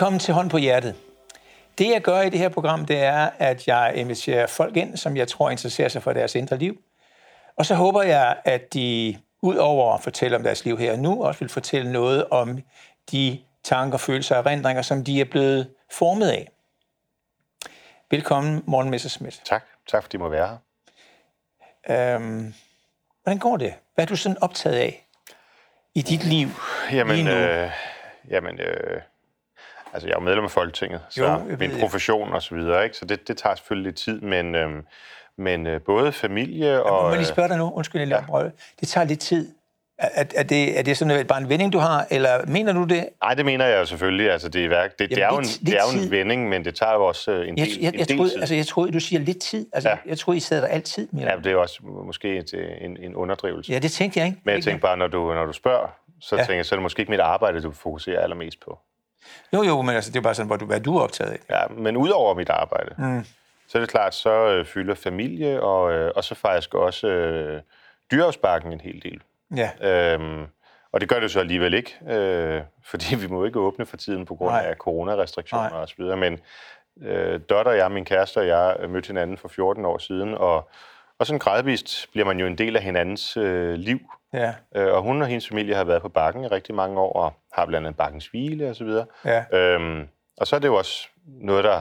[0.00, 0.96] Velkommen til Hånd på Hjertet.
[1.78, 5.16] Det, jeg gør i det her program, det er, at jeg inviterer folk ind, som
[5.16, 6.82] jeg tror interesserer sig for deres indre liv.
[7.56, 11.24] Og så håber jeg, at de udover at fortælle om deres liv her og nu,
[11.24, 12.58] også vil fortælle noget om
[13.12, 16.50] de tanker, følelser og erindringer, som de er blevet formet af.
[18.10, 19.42] Velkommen, Morten Messerschmidt.
[19.44, 19.64] Tak.
[19.88, 20.58] Tak, fordi I må være
[21.86, 22.14] her.
[22.14, 22.54] Øhm,
[23.22, 23.74] hvordan går det?
[23.94, 25.06] Hvad er du sådan optaget af
[25.94, 26.48] i dit liv
[26.92, 27.30] Jamen, lige nu?
[27.30, 27.70] øh,
[28.30, 29.00] jamen øh,
[29.92, 31.80] altså jeg er jo medlem af Folketinget, så Jo, jeg ved min det.
[31.80, 32.96] profession og så videre, ikke?
[32.96, 34.70] så det, det tager selvfølgelig lidt tid, men, øh,
[35.38, 37.02] men øh, både familie og...
[37.02, 37.70] Må jeg lige spørge dig nu?
[37.74, 38.38] Undskyld, jeg ja.
[38.80, 39.52] Det tager lidt tid.
[40.02, 42.84] Er, er, det, er det sådan noget, bare en vending, du har, eller mener du
[42.84, 43.08] det?
[43.22, 44.30] Nej, det mener jeg jo selvfølgelig.
[44.30, 46.48] Altså, det, er, værk- det, det, Jamen, er jo en, det er jo en vending,
[46.48, 48.38] men det tager jo også øh, en Jeg, del, jeg, en jeg, del troede, tid.
[48.40, 49.66] altså, jeg troede, du siger lidt tid.
[49.72, 49.94] Altså, ja.
[50.04, 50.10] Ja.
[50.10, 51.08] Jeg troede, I sad der altid.
[51.18, 53.72] Ja, det er jo også måske et, øh, en, en underdrivelse.
[53.72, 54.38] ja, det tænkte jeg ikke.
[54.44, 55.86] Men jeg tænker bare, når du, når du spørger,
[56.20, 56.40] så Ja.
[56.40, 56.46] ja.
[56.46, 58.78] tænker jeg, så er det måske ikke mit arbejde, du fokuserer allermest på.
[59.52, 61.38] Jo, jo, men altså, det er bare sådan, hvor du, hvad du er optaget af.
[61.50, 63.24] Ja, men udover mit arbejde, mm.
[63.68, 67.62] så er det klart, så øh, fylder familie, og, øh, og så faktisk også øh,
[68.10, 69.22] dyrehavsbakken en hel del.
[69.56, 70.46] Ja, Øhm,
[70.92, 74.26] og det gør det så alligevel ikke, øh, fordi vi må ikke åbne for tiden
[74.26, 74.66] på grund Nej.
[74.68, 75.80] af coronarestriktioner Nej.
[75.80, 76.16] og så videre.
[76.16, 76.40] Men
[77.02, 80.68] øh, Dotter og jeg, min kæreste og jeg, mødte hinanden for 14 år siden, og,
[81.20, 83.98] og sådan gradvist bliver man jo en del af hinandens øh, liv.
[84.34, 87.12] ja, Øh, og hun og hendes familie har været på bakken i rigtig mange år,
[87.12, 89.06] og har blandt andet bakkens hvile og så videre.
[89.24, 89.44] ja.
[89.58, 91.80] Øhm, og så er det jo også noget, der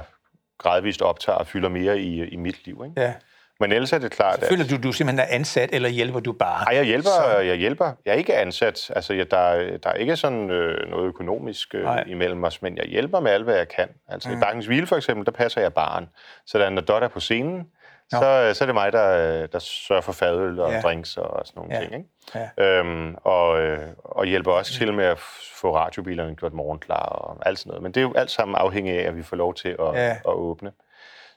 [0.58, 2.82] gradvist optager og fylder mere i, i mit liv.
[2.86, 3.02] Ikke?
[3.02, 3.14] ja.
[3.62, 4.50] Men ellers er det klart, at...
[4.50, 6.66] Føler du, du simpelthen er ansat, eller hjælper du bare?
[6.68, 7.92] Ej, jeg hjælper, Så- jeg hjælper.
[8.06, 8.92] Jeg er ikke ansat.
[8.96, 12.04] Altså, jeg, der, der er ikke sådan øh, noget økonomisk øh, Nej.
[12.08, 13.90] imellem os, men jeg hjælper med alt, hvad jeg kan.
[14.08, 14.38] Altså, mm.
[14.38, 16.10] i Bakkens Hvile for eksempel, der passer jeg barn.
[16.46, 17.68] Så da når Dot er på scenen,
[18.12, 20.82] så, så er det mig, der, der sørger for fadøl og Ja.
[20.82, 21.82] drinks og sådan nogle Ja.
[21.82, 21.94] ting.
[21.96, 22.50] Ikke?
[22.58, 22.80] Ja.
[22.80, 25.20] Øhm, og, øh, og hjælper også til med at
[25.56, 27.84] få radiobilerne gjort morgenklar og alt sådan noget.
[27.84, 30.10] Men det er jo alt sammen afhængigt af, at vi får lov til at, Ja.
[30.12, 30.72] at åbne.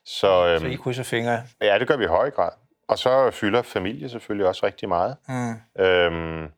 [0.05, 1.43] Så, øhm, Så I krydser fingre.
[1.63, 2.51] Ja, det gør vi i høj grad.
[2.89, 5.17] Og så fylder familie selvfølgelig også rigtig meget.
[5.29, 5.83] Mm.
[5.85, 6.49] Øhm,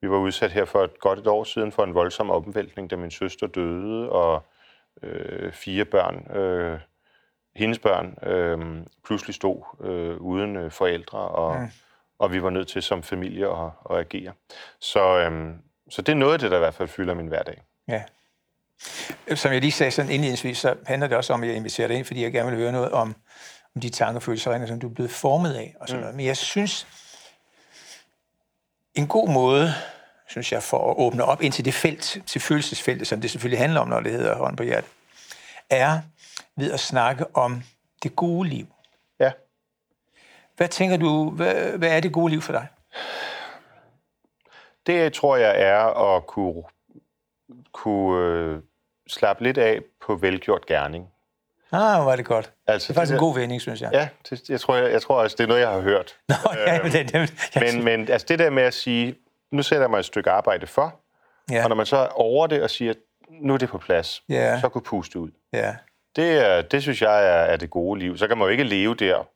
[0.00, 2.96] vi var udsat her for et godt et år siden for en voldsom omvæltning, da
[2.96, 4.42] min søster døde, og
[5.02, 6.78] øh, fire børn, øh,
[7.56, 11.70] hendes børn, øh, pludselig stod øh, uden øh, forældre, og, mm.
[12.18, 14.32] og vi var nødt til som familie at, at agere.
[14.80, 15.54] Så, øh,
[15.90, 17.62] så det er noget af det, der i hvert fald fylder min hverdag.
[17.88, 18.02] Ja.
[19.34, 21.96] Som jeg lige sagde sådan indledningsvis, så handler det også om, at jeg inviterer dig
[21.96, 23.14] ind, fordi jeg gerne vil høre noget om,
[23.74, 25.74] om de tanker og følelser, og erindringer, som du er blevet formet af.
[25.80, 26.00] Og sådan mm.
[26.00, 26.16] noget.
[26.16, 26.86] Men jeg synes,
[28.94, 29.74] en god måde,
[30.28, 33.58] synes jeg, for at åbne op ind til det felt, til følelsesfeltet, som det selvfølgelig
[33.58, 34.90] handler om, når det hedder hånd på hjertet,
[35.70, 36.00] er
[36.56, 37.62] ved at snakke om
[38.02, 38.66] det gode liv.
[39.20, 39.32] Ja.
[40.56, 42.66] Hvad tænker du, hvad, hvad er det gode liv for dig?
[44.86, 46.62] Det tror jeg er at kunne,
[47.72, 48.62] kunne øh,
[49.08, 51.08] slappe lidt af på velgjort gerning.
[51.72, 52.52] Ah, var det godt.
[52.66, 53.90] Altså, Det er faktisk det en god vending, synes jeg.
[53.92, 56.16] Ja, det, jeg, tror, jeg, jeg tror også, det er noget, jeg har hørt.
[56.28, 56.34] Nå,
[56.66, 59.14] ja, men det, det, jeg, Men, men altså det der med at sige,
[59.52, 61.00] nu sætter mig et stykke arbejde for,
[61.50, 62.94] ja, og når man så er over det og siger,
[63.30, 64.60] nu er det på plads, Ja.
[64.60, 65.30] så kunne puste ud.
[65.52, 65.76] ja,
[66.16, 68.18] Det, det synes jeg er, er det gode liv.
[68.18, 69.28] Så kan man jo ikke leve der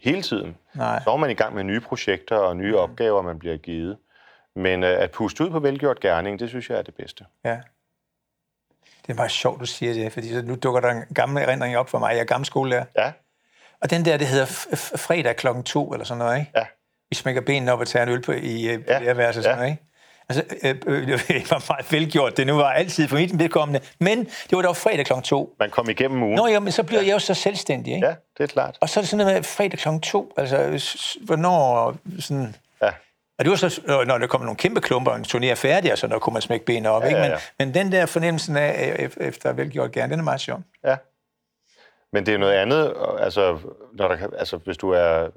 [0.00, 0.56] hele tiden.
[0.74, 1.00] nej.
[1.04, 3.96] Så er man i gang med nye projekter og nye opgaver, man bliver givet.
[4.56, 7.24] Men øh, at puste ud på velgjort gerning, det synes jeg er det bedste.
[7.44, 7.60] Ja.
[9.06, 11.88] Det er meget sjovt, du siger det, fordi nu dukker der en gammel erindring op
[11.88, 12.12] for mig.
[12.12, 12.84] Jeg er gammel skolelærer.
[12.96, 13.12] Ja,
[13.80, 14.46] Og den der, det hedder
[14.96, 16.50] fredag klokken to, eller sådan noget, ikke?
[16.56, 16.66] ja,
[17.10, 19.56] Vi smækker benene op og tager en øl på i øh, Ja, lærerværelset, og sådan
[19.56, 19.56] ja.
[19.56, 19.82] noget, ikke?
[20.28, 22.36] Altså, øh, øh, det var meget velgjort.
[22.36, 23.80] Det nu var altid for mit vedkommende.
[24.00, 25.54] Men det var dog fredag klokken to.
[25.58, 26.34] man kom igennem ugen.
[26.36, 28.06] Nå, ja, men så bliver jeg jo så selvstændig, ikke?
[28.06, 28.78] Ja, det er klart.
[28.80, 30.32] Og så er det sådan noget med fredag klokken to.
[30.36, 32.56] Altså, s- s- hvornår sådan...
[32.82, 32.90] Ja.
[33.38, 35.92] Og det var så, når der kommer nogle kæmpe klumper, og en turné er færdig,
[35.92, 37.18] og så der kunne man smække benene op, Ja, ikke?
[37.20, 37.64] ja, Men, ja.
[37.64, 40.60] men den der fornemmelsen af, efter velgjort gerne, den er meget sjov.
[40.84, 40.96] Ja.
[42.12, 43.58] Men det er noget andet, altså,
[43.92, 45.28] når der, altså hvis du er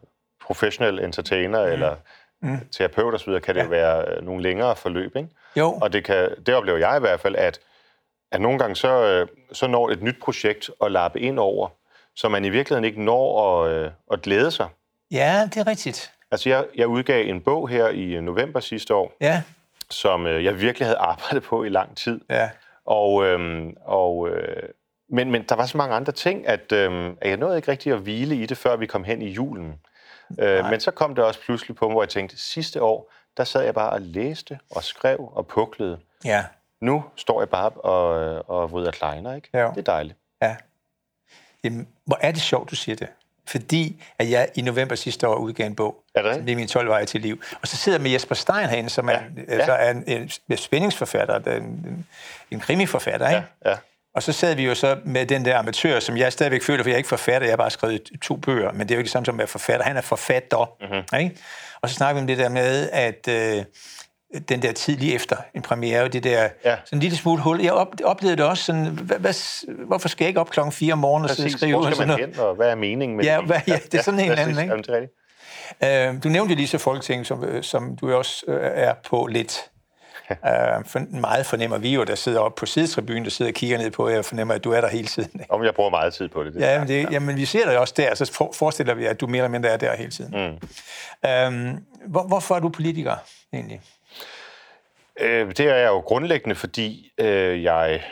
[0.45, 1.72] professionel entertainer mm.
[1.72, 1.95] eller
[2.42, 2.57] mm.
[2.72, 3.68] terapeut osv., kan det ja.
[3.68, 5.30] være øh, nogle længere forløb, ikke?
[5.56, 7.60] Jo, Og det, kan, det oplever jeg i hvert fald, at,
[8.31, 11.69] at nogle gange så, øh, så når et nyt projekt at lappe ind over,
[12.16, 14.68] så man i virkeligheden ikke når at, øh, at glæde sig.
[15.12, 16.12] ja, det er rigtigt.
[16.31, 19.42] Altså jeg, jeg udgav en bog her i november sidste år, Ja,
[19.90, 22.22] som øh, jeg virkelig havde arbejdet på i lang tid.
[22.30, 22.50] ja,
[22.86, 24.63] Og, øhm, og, øh,
[25.10, 27.94] men, men der var så mange andre ting, at, øhm, at jeg nåede ikke rigtig
[27.94, 29.74] at hvile i det, før vi kom hen i julen.
[30.40, 33.44] Øh, men så kom det også pludselig på mig, hvor jeg tænkte, sidste år, der
[33.44, 36.00] sad jeg bare og læste og skrev og puklede.
[36.26, 36.46] ja,
[36.82, 38.10] Nu står jeg bare og,
[38.50, 39.50] og vrider kleiner, ikke?
[39.60, 39.70] Jo.
[39.70, 40.18] Det er dejligt.
[40.42, 40.56] ja.
[41.64, 43.08] Jamen, hvor er det sjovt, du siger det.
[43.48, 46.68] Fordi at jeg i november sidste år udgav en bog, Er det det er min
[46.68, 47.42] 12 veje til liv.
[47.62, 49.44] Og så sidder jeg med Jesper Stein herinde, som er, Ja, ja.
[49.54, 50.04] altså er en,
[50.50, 52.08] en spændingsforfatter, en, en,
[52.52, 53.44] en krimiforfatter, ikke?
[53.66, 53.78] Ja, ja.
[54.18, 56.90] Og så sad vi jo så med den der amatør, som jeg stadigvæk føler, for
[56.90, 59.12] jeg er ikke forfatter, jeg har bare skrevet to bøger, men det er jo ikke
[59.12, 59.86] samme som at være forfatter.
[59.86, 60.72] Han er forfatter.
[60.81, 61.19] Mm-hmm.
[61.19, 61.38] Ikke?
[61.81, 63.64] Og så snakker vi om det der med, at øh,
[64.50, 66.75] den der tid lige efter en premiere, det der ja.
[66.86, 67.62] sådan en lille smule hul.
[67.62, 69.34] Jeg op, oplevede det også sådan, hvad, hvad,
[69.88, 71.52] hvorfor skal jeg ikke op klokken 4 om morgenen og Præcis.
[71.52, 71.72] skrive?
[71.72, 73.46] Hvor skal og man sådan hen, og hvad er meningen med Ja, det?
[73.46, 74.72] hvad, ja, det er sådan en eller anden, ikke?
[74.72, 74.96] Jamen, det er
[75.81, 76.18] rigtigt.
[76.18, 79.69] Øh, du nævnte lige så Folketinget, som, øh, som du også øh, er på lidt.
[80.32, 83.78] Øh, for, meget fornemmer vi jo, der sidder oppe på sidetribunen, der sidder og kigger
[83.78, 85.42] ned på, jeg fornemmer, at du er der hele tiden.
[85.50, 86.54] Om jeg bruger meget tid på det.
[86.54, 89.22] det Ja, men, det, jamen, vi ser dig også der, så for, forestiller vi, at
[89.22, 90.60] du mere eller mindre er der hele tiden.
[91.24, 91.30] Mm.
[91.30, 93.16] Øhm, hvor, hvorfor er du politiker,
[93.54, 93.82] egentlig?
[95.20, 98.04] Øh, det er jeg jo grundlæggende, fordi øh, jeg,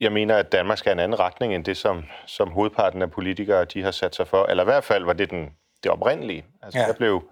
[0.00, 3.10] jeg mener, at Danmark skal have en anden retning end det, som, som hovedparten af
[3.10, 4.46] politikere de har sat sig for.
[4.46, 5.50] Eller i hvert fald var det den,
[5.82, 6.44] det oprindelige.
[6.62, 6.82] Altså, Ja.
[6.82, 6.86] ja.
[6.86, 7.24] jeg, blev,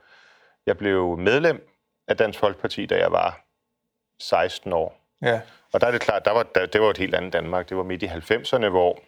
[0.67, 1.69] jeg blev medlem
[2.09, 3.42] af Dansk Folkeparti, da jeg var
[4.23, 4.99] 16 år.
[5.23, 5.41] Ja,
[5.73, 7.69] Og der er det klart, der var, der, det var et helt andet Danmark.
[7.69, 8.99] Det var midt i 90'erne, hvor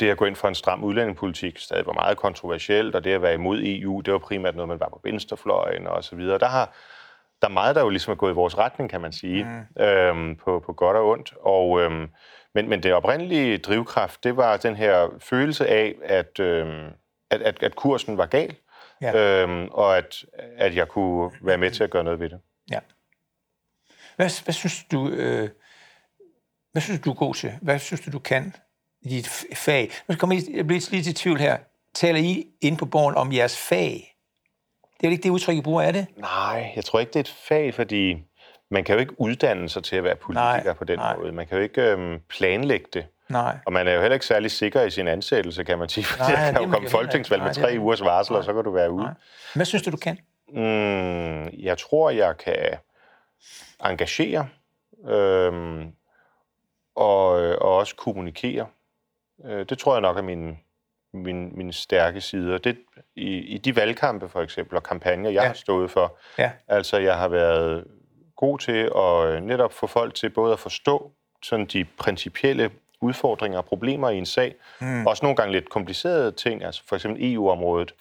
[0.00, 3.22] det at gå ind for en stram udlændingepolitik stadig var meget kontroversielt, og det at
[3.22, 6.38] være imod EU, det var primært noget, man var på venstrefløjen og så videre.
[6.38, 6.72] Der har
[7.42, 9.82] der er meget, der jo ligesom er gået i vores retning, kan man sige, mm.
[9.82, 11.34] øhm, på, på godt og ondt.
[11.40, 12.08] Og, øhm,
[12.54, 16.86] men, men det oprindelige drivkraft, det var den her følelse af, at, øhm,
[17.30, 18.56] at, at, at kursen var gal,
[19.00, 19.42] Ja.
[19.42, 20.24] øhm, og at,
[20.56, 22.40] at jeg kunne være med til at gøre noget ved det.
[22.70, 22.78] ja.
[24.16, 25.48] Hvad, hvad synes du, øh,
[26.72, 27.52] hvad synes du, du er god til?
[27.62, 28.54] Hvad synes du, du kan
[29.02, 29.90] i dit fag?
[30.08, 31.56] Nu kommer jeg, jeg bliver lige til tvivl her.
[31.94, 34.08] Taler I inde på borgen om jeres fag?
[35.00, 36.06] Det er jo ikke det udtryk, I bruger, er det?
[36.16, 38.16] Nej, jeg tror ikke, det er et fag, fordi
[38.70, 41.16] man kan jo ikke uddanne sig til at være politiker Nej, på den nej.
[41.16, 41.32] måde.
[41.32, 43.06] Man kan jo ikke øhm, planlægge det.
[43.28, 43.58] Nej.
[43.66, 46.06] Og man er jo heller ikke særlig sikker i sin ansættelse, kan man sige.
[46.18, 47.78] Nej, der det er kan jo komme jo heller folketingsvalg med Nej, det tre det.
[47.78, 49.14] ugers varsel, og så kan du være ude.
[49.54, 50.18] Hvad synes du, du kan?
[50.48, 52.54] Mm, jeg tror, jeg kan
[53.84, 54.48] engagere
[55.08, 55.92] øhm,
[56.94, 57.28] og,
[57.58, 58.66] og også kommunikere.
[59.44, 60.56] Øh, det tror jeg nok er mine,
[61.12, 62.58] mine, mine stærke sider.
[62.58, 62.78] Det,
[63.16, 65.42] i, I de valgkampe for eksempel, og kampagner, jeg Ja.
[65.42, 65.46] ja.
[65.46, 66.50] har stået for, Ja.
[66.68, 67.84] altså jeg har været
[68.36, 71.12] god til at øh, netop få folk til både at forstå
[71.42, 75.06] sådan de principielle udfordringer og problemer i en sag, mm.
[75.06, 77.94] også nogle gange lidt komplicerede ting, altså for eksempel EU-området,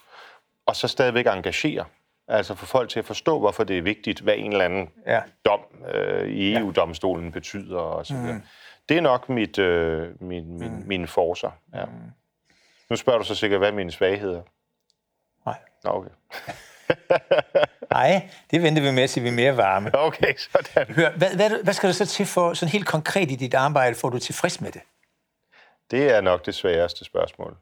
[0.65, 1.85] og så stadigvæk engagere.
[2.31, 5.21] Altså få folk til at forstå, hvorfor det er vigtigt, hvad en eller anden Ja.
[5.45, 5.59] dom
[5.93, 8.33] øh, i EU-domstolen betyder og så videre.
[8.33, 8.41] Mm.
[8.89, 10.83] Det er nok mit, øh, min, min, mm.
[10.87, 11.51] mine forser.
[11.73, 11.85] Ja.
[11.85, 11.91] Mm.
[12.89, 14.41] Nu spørger du så sikkert, hvad mine svagheder?
[15.45, 15.57] Nej.
[15.83, 16.09] Nå, okay.
[17.91, 19.91] Nej, det venter vi med, til vi er mere varme.
[20.07, 20.93] Okay, sådan.
[20.95, 23.95] Hør, hvad, hvad, hvad skal du så til for, sådan helt konkret i dit arbejde,
[24.03, 24.81] at du tilfreds med det?
[25.91, 27.57] Det er nok det sværeste spørgsmål.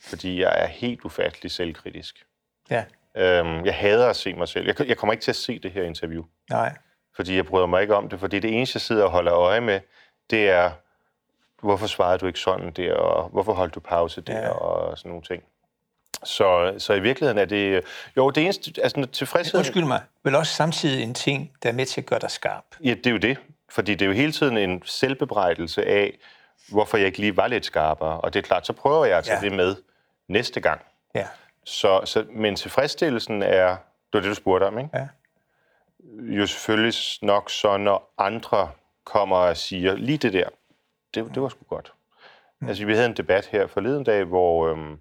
[0.00, 2.26] Fordi jeg er helt ufattelig selvkritisk.
[2.70, 2.84] Ja,
[3.16, 4.66] Øhm, jeg hader at se mig selv.
[4.66, 6.24] Jeg, jeg kommer ikke til at se det her interview.
[6.50, 6.76] nej.
[7.16, 8.20] Fordi jeg bryder mig ikke om det.
[8.20, 9.80] Fordi det eneste, jeg sidder og holder øje med,
[10.30, 10.70] det er,
[11.62, 14.48] hvorfor svarede du ikke sådan der, og hvorfor holdt du pause der, Ja.
[14.50, 15.42] og sådan nogle ting.
[16.24, 17.84] Så, så i virkeligheden er det...
[18.16, 18.82] Jo, det eneste...
[18.82, 19.58] Altså, tilfredshed...
[19.60, 22.64] Undskyld mig, vel også samtidig en ting, der er med til at gøre dig skarp.
[22.84, 23.38] Ja, det er jo det.
[23.70, 26.18] Fordi det er jo hele tiden en selvbebrejdelse af,
[26.68, 28.20] hvorfor jeg ikke lige var lidt skarpere.
[28.20, 29.44] Og det er klart, så prøver jeg at tage Ja.
[29.44, 29.48] ja.
[29.48, 29.76] det med
[30.28, 30.80] næste gang.
[31.14, 31.26] Ja,
[31.64, 33.68] Så, så, men tilfredsstillelsen er...
[34.12, 34.90] Det var det, du spurgte om, ikke?
[34.94, 35.08] ja,
[36.18, 38.70] Jo selvfølgelig nok så, når andre
[39.04, 40.48] kommer og siger, lige det der,
[41.14, 41.92] det, det var sgu godt.
[42.60, 42.68] Mm.
[42.68, 44.98] Altså, vi havde en debat her forleden dag, hvor, øhm,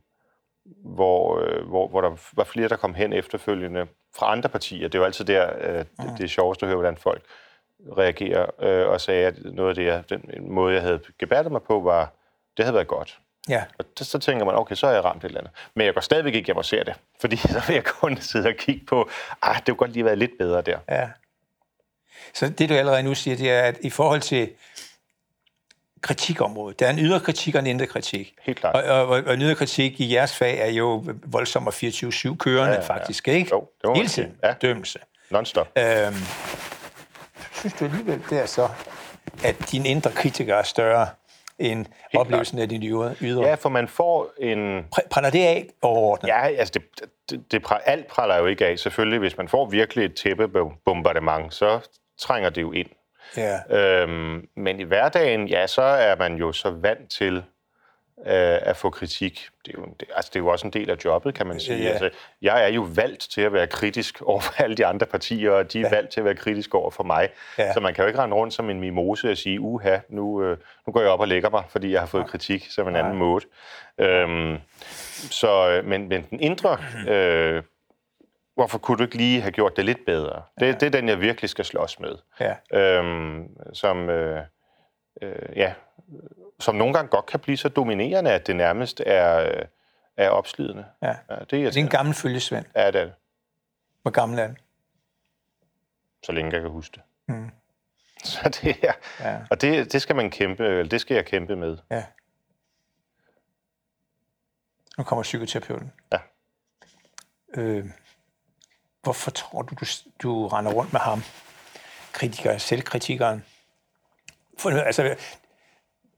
[0.65, 4.87] hvor, øh, hvor, hvor der var flere, der kom hen efterfølgende fra andre partier.
[4.87, 7.23] Det er jo altid der, øh, det, det er sjovest at høre, hvordan folk
[7.97, 11.63] reagerer, øh, og sagde, at noget af det, jeg, den måde, jeg havde gebærdet mig
[11.63, 12.13] på, var,
[12.57, 13.19] det havde været godt.
[13.49, 13.63] Ja.
[13.79, 15.53] Og så, så tænker man, okay, så har jeg ramt et eller andet.
[15.75, 18.47] Men jeg går stadigvæk ikke hjem og ser det, fordi så vil jeg kun sidde
[18.47, 19.09] og kigge på,
[19.41, 20.79] ah, det kunne godt lige være lidt bedre der.
[20.89, 21.07] ja.
[22.33, 24.49] Så det, du allerede nu siger, det er, at i forhold til
[26.01, 28.33] kritikområdet, der er en ydre kritik og en indre kritik.
[28.41, 28.75] Helt klart.
[28.75, 32.35] Og, og, og, og en ydre kritik i jeres fag er jo voldsom og 24-7
[32.35, 33.49] kørende, ja, Ja, ja, faktisk, ikke?
[33.51, 34.35] Jo, det må Hele tiden.
[34.43, 34.53] Ja.
[34.53, 34.99] Dømmelse.
[35.31, 35.77] Non-stop.
[35.77, 36.15] Øhm,
[37.53, 38.69] synes du alligevel, det er så,
[39.43, 41.07] at din indre kritiker er større
[41.59, 41.85] end
[42.15, 43.15] oplevelsen af din ydre?
[43.47, 44.79] Ja, for man får en...
[44.95, 46.27] Præ- Præller det af overordnet?
[46.29, 48.79] Ja, altså det, det, det, alt praller jo ikke af.
[48.79, 51.79] Selvfølgelig, hvis man får virkelig et tæppebombardement, så
[52.19, 52.87] trænger det jo ind.
[53.37, 53.77] ja.
[53.77, 57.43] Øhm, men i hverdagen, ja, så er man jo så vant til
[58.25, 59.47] øh, at få kritik.
[59.65, 61.59] Det er, jo, det, altså, det er jo også en del af jobbet, kan man
[61.59, 61.83] sige.
[61.83, 61.89] Ja.
[61.89, 62.09] Altså,
[62.41, 65.73] jeg er jo valgt til at være kritisk over for alle de andre partier, og
[65.73, 65.89] de er ja.
[65.89, 67.29] valgt til at være kritisk over for mig.
[67.57, 67.63] Ja.
[67.63, 67.73] Ja.
[67.73, 70.57] Så man kan jo ikke rende rundt som en mimose og sige, uha, nu, øh,
[70.87, 73.17] nu går jeg op og lægger mig, fordi jeg har fået kritik som en anden
[73.17, 73.45] måde.
[73.97, 74.57] Øhm,
[75.31, 76.77] så, øh, men, men den indre...
[77.09, 77.63] Øh,
[78.55, 80.41] hvorfor kunne du ikke lige have gjort det lidt bedre?
[80.59, 82.15] Det, det er den, jeg virkelig skal slås med.
[82.39, 82.79] Ja.
[82.79, 84.43] Øhm, som, øh,
[85.21, 85.73] øh, ja,
[86.59, 89.65] som nogle gange godt kan blive så dominerende, at det nærmest er, øh,
[90.17, 90.85] er opslidende.
[91.01, 91.07] Ja.
[91.07, 92.65] Ja, det er, Det er en gammel følgesvend.
[92.75, 93.13] Ja, det er det.
[94.01, 94.57] Hvor gammel er den?
[96.23, 97.35] Så længe jeg kan huske det.
[97.35, 97.51] Mm.
[98.23, 99.39] Så det er, Ja.
[99.49, 101.77] og det, det skal man kæmpe, eller det skal jeg kæmpe med.
[101.91, 102.03] ja.
[104.97, 105.91] Nu kommer psykoterapeuten.
[106.11, 106.17] Ja.
[107.53, 107.85] Øh,
[109.01, 109.85] hvorfor tror du, du,
[110.23, 111.21] du render rundt med ham?
[112.13, 113.45] Kritiker, selvkritikeren.
[114.57, 115.15] For, altså,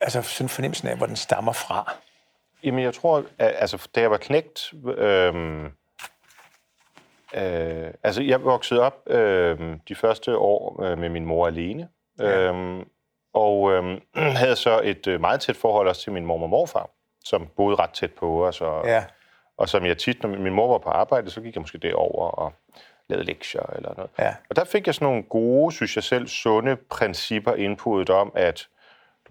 [0.02, 1.94] altså sådan fornemmelsen af, hvor den stammer fra.
[2.64, 5.66] Jamen, jeg tror, at, altså, da jeg var knægt, øhm,
[7.34, 11.88] øh, altså, jeg voksede op øh, de første år øh, med min mor alene,
[12.20, 12.40] Ja.
[12.40, 12.84] øhm,
[13.34, 14.02] og øh,
[14.42, 16.90] havde så et øh, meget tæt forhold også til min mor og morfar,
[17.26, 19.04] som boede ret tæt på os, og, Ja.
[19.58, 22.28] og som jeg tit, når min mor var på arbejde, så gik jeg måske derover
[22.28, 22.54] og
[23.10, 24.10] lavede lektier eller noget.
[24.20, 24.36] Ja.
[24.50, 28.68] Og der fik jeg sådan nogle gode, synes jeg selv, sunde principper inputtet om, at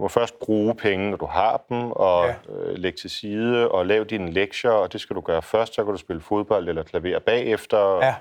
[0.00, 2.35] du må først bruge penge, når du har dem, og Ja.
[2.52, 5.85] øh, lægge til side, og lave dine lektier, og det skal du gøre først, så
[5.85, 7.78] kan du spille fodbold eller klaver bagefter.
[8.04, 8.14] Ja.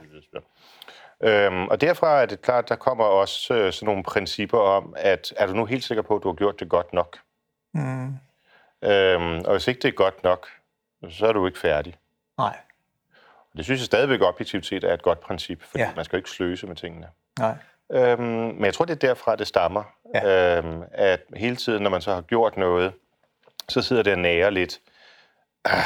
[1.22, 4.94] Og, øhm, og derfra er det klart, der kommer også øh, sådan nogle principper om,
[4.98, 7.18] at er du nu helt sikker på, at du har gjort det godt nok?
[7.74, 8.14] Mm.
[8.84, 10.48] Øhm, og hvis ikke det er godt nok,
[11.10, 11.96] så er du ikke færdig.
[12.38, 12.58] Nej.
[13.52, 15.88] Og det synes jeg stadigvæk objektivitet er et godt princip, fordi Ja.
[15.88, 15.96] ja.
[15.96, 17.08] man skal jo ikke sløse med tingene.
[17.40, 17.56] Nej.
[17.92, 19.84] Øhm, men jeg tror, det er derfra, det stammer.
[20.14, 20.58] Ja.
[20.58, 22.94] Øhm, at hele tiden, når man så har gjort noget,
[23.70, 24.80] så sidder det og nærer lidt.
[25.66, 25.84] Ah,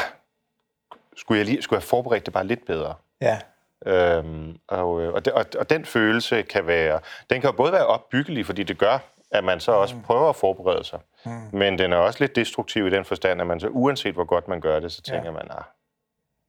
[1.17, 2.95] skulle, jeg lige, skulle jeg forberedt det bare lidt bedre?
[3.21, 3.39] Ja.
[3.85, 6.99] Øhm, og, øh, og, de, og, og den følelse kan være,
[7.29, 8.97] den kan jo både være opbyggelig, fordi det gør,
[9.31, 10.99] at man så også prøver at forberede sig.
[11.25, 11.31] Mm.
[11.53, 14.47] Men den er også lidt destruktiv i den forstand, at man så uanset hvor godt
[14.47, 15.31] man gør det, så tænker Ja.
[15.31, 15.63] man, ah,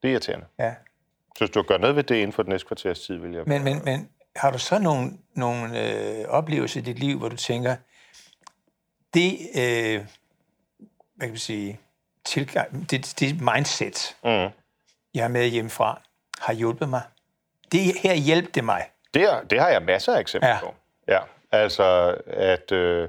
[0.03, 0.47] det er irriterende.
[0.59, 0.75] ja.
[1.37, 3.43] Så hvis du gør noget ved det inden for den næste kvarters tid, vil jeg...
[3.47, 5.81] Men, men, men har du så nogle, nogle
[6.21, 7.77] øh, oplevelser i dit liv, hvor du tænker,
[9.15, 10.01] det, øh,
[11.17, 11.81] hvad kan man sige,
[12.25, 14.31] tilgang, det, det mindset, Mm.
[15.15, 16.01] jeg har med hjemmefra,
[16.41, 17.03] har hjulpet mig.
[17.73, 18.87] Det her hjælper det mig.
[19.15, 20.59] Det, er- det har jeg masser af eksempler ja.
[20.61, 20.75] på.
[21.09, 21.19] Ja,
[21.53, 23.09] altså at, øh,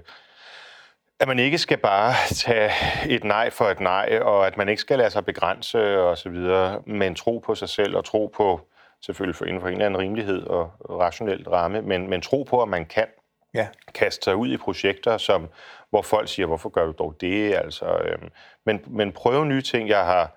[1.19, 2.71] at man ikke skal bare tage
[3.09, 6.29] et nej for et nej, og at man ikke skal lade sig begrænse og så
[6.29, 8.67] videre, men tro på sig selv og tro på,
[9.01, 12.61] selvfølgelig for inden for en eller anden rimelighed og rationelt ramme, men, men tro på,
[12.61, 13.05] at man kan
[13.53, 13.67] Ja.
[13.93, 15.47] kaste sig ud i projekter, som,
[15.89, 17.55] hvor folk siger, hvorfor gør du dog det?
[17.55, 18.29] Altså, øhm,
[18.65, 19.89] men, men prøve nye ting.
[19.89, 20.35] Jeg har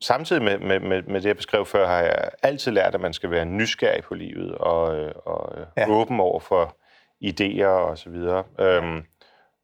[0.00, 3.12] samtidig med, med, med, med det, jeg beskrev før, har jeg altid lært, at man
[3.12, 5.82] skal være nysgerrig på livet og, øh, og Ja.
[5.82, 5.90] ja.
[5.90, 6.76] åben over for
[7.24, 8.44] idéer og så videre.
[8.60, 9.04] Øhm,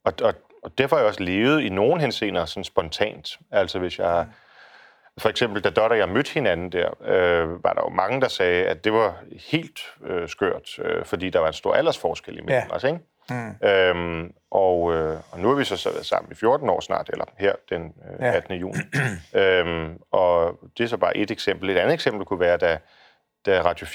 [0.05, 0.33] og, og,
[0.63, 3.39] og derfor har jeg også levet i nogen henseender sådan spontant.
[3.51, 4.27] Altså hvis jeg...
[5.19, 8.27] For eksempel, da Dot og jeg mødte hinanden der, øh, var der jo mange, der
[8.27, 9.15] sagde, at det var
[9.51, 12.65] helt øh, skørt, øh, fordi der var en stor aldersforskel imellem Ja.
[12.69, 12.75] ja.
[12.75, 12.99] os, ikke?
[13.29, 13.67] Mm.
[13.67, 17.09] Øhm, og, øh, og nu har vi så, så været sammen i 14 år snart,
[17.09, 18.31] eller her den øh, Ja.
[18.35, 18.55] 18.
[18.55, 18.77] juni.
[19.35, 21.69] øhm, og det er så bare et eksempel.
[21.69, 22.77] Et andet eksempel kunne være, da,
[23.45, 23.85] da Radio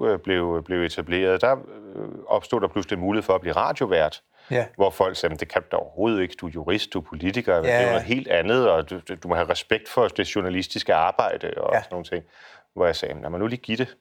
[0.00, 3.56] 24-7 øh, blev, blev etableret, der øh, opstod der pludselig en mulighed for at blive
[3.56, 4.66] radiovært Ja.
[4.76, 7.54] hvor folk sagde, "Men det kan du overhovedet ikke, du er jurist, du er politiker,
[7.54, 7.62] ja.
[7.62, 10.94] det er jo noget helt andet, og du, du- må have respekt for det journalistiske
[10.94, 11.78] arbejde og Ja.
[11.82, 12.24] sådan nogle ting.
[12.74, 13.96] Hvor jeg sagde, lad mig nu lige give det.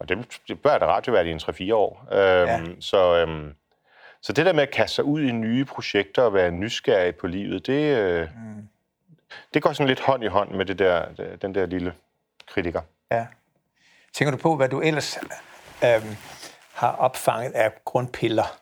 [0.00, 2.06] Og det, det bør da radiovært i en 3-4 år.
[2.12, 2.60] Øhm, Ja.
[2.80, 3.54] så, øhm,
[4.22, 7.26] så det der med at kaste sig ud i nye projekter og være nysgerrig på
[7.26, 8.68] livet, det, øh, mm.
[9.54, 11.04] det går sådan lidt hånd i hånd med det der,
[11.42, 11.94] den der lille
[12.48, 12.80] kritiker.
[13.10, 13.26] ja.
[14.14, 15.18] Tænker du på, hvad du ellers
[15.84, 16.16] øh,
[16.74, 18.58] har opfanget af grundpiller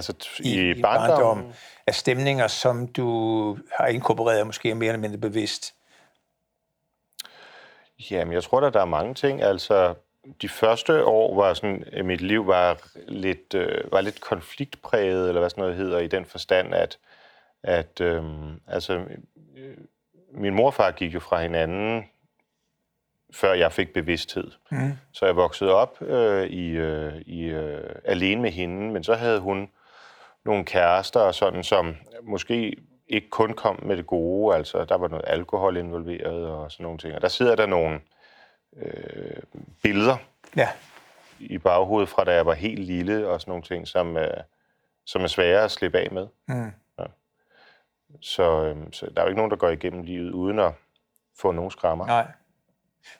[0.00, 1.54] Altså i, i, barndommen, barndom,
[1.86, 5.74] af stemninger, som du har inkorporeret måske mere eller mindre bevidst?
[8.10, 9.42] Jamen, jeg tror da, der er mange ting.
[9.42, 9.94] Altså,
[10.42, 12.78] de første år var sådan, at mit liv var
[13.08, 16.98] lidt, øh, var lidt konfliktpræget, eller hvad sådan noget hedder, i den forstand, at,
[17.62, 18.24] at øh,
[18.66, 18.92] altså,
[19.56, 19.76] øh,
[20.32, 22.04] min morfar gik jo fra hinanden,
[23.32, 24.50] før jeg fik bevidsthed.
[24.70, 24.92] Mm.
[25.12, 29.40] Så jeg voksede op øh, i, øh, i, øh, alene med hende, men så havde
[29.40, 29.70] hun
[30.44, 32.76] nogle kærester, og sådan, som måske
[33.08, 36.98] ikke kun kom med det gode, altså der var noget alkohol involveret og sådan nogle
[36.98, 37.14] ting.
[37.14, 38.00] Og der sidder der nogle
[38.76, 39.42] øh,
[39.82, 40.16] billeder
[40.56, 40.68] Ja,
[41.38, 44.36] i baghovedet fra da jeg var helt lille og sådan nogle ting, som, øh,
[45.06, 46.26] som er svære at slippe af med.
[46.48, 46.72] Mm.
[46.98, 47.04] Ja.
[48.20, 50.72] Så, øh, så der er jo ikke nogen, der går igennem livet uden at
[51.38, 52.06] få nogle skrammer.
[52.06, 52.26] nej.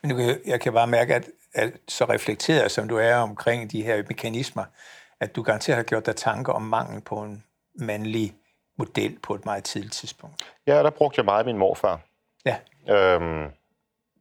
[0.03, 3.73] Men du kan, jeg kan bare mærke, at, at så reflekteret som du er omkring
[3.73, 4.65] de her mekanismer,
[5.21, 8.35] at du garanteret har gjort dig tanker om mangel på en mandlig
[8.79, 10.53] model på et meget tidligt tidspunkt.
[10.67, 12.01] Ja, der brugte jeg meget min morfar.
[12.47, 12.57] Ja,
[12.89, 13.51] Øhm,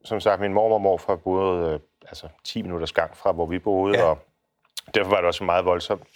[0.05, 3.59] som sagt, min mormor og morfar boede øh, altså 10 minutters gang fra, hvor vi
[3.59, 4.05] boede, Ja.
[4.05, 4.17] og
[4.93, 6.07] Derfor var det også en meget voldsomt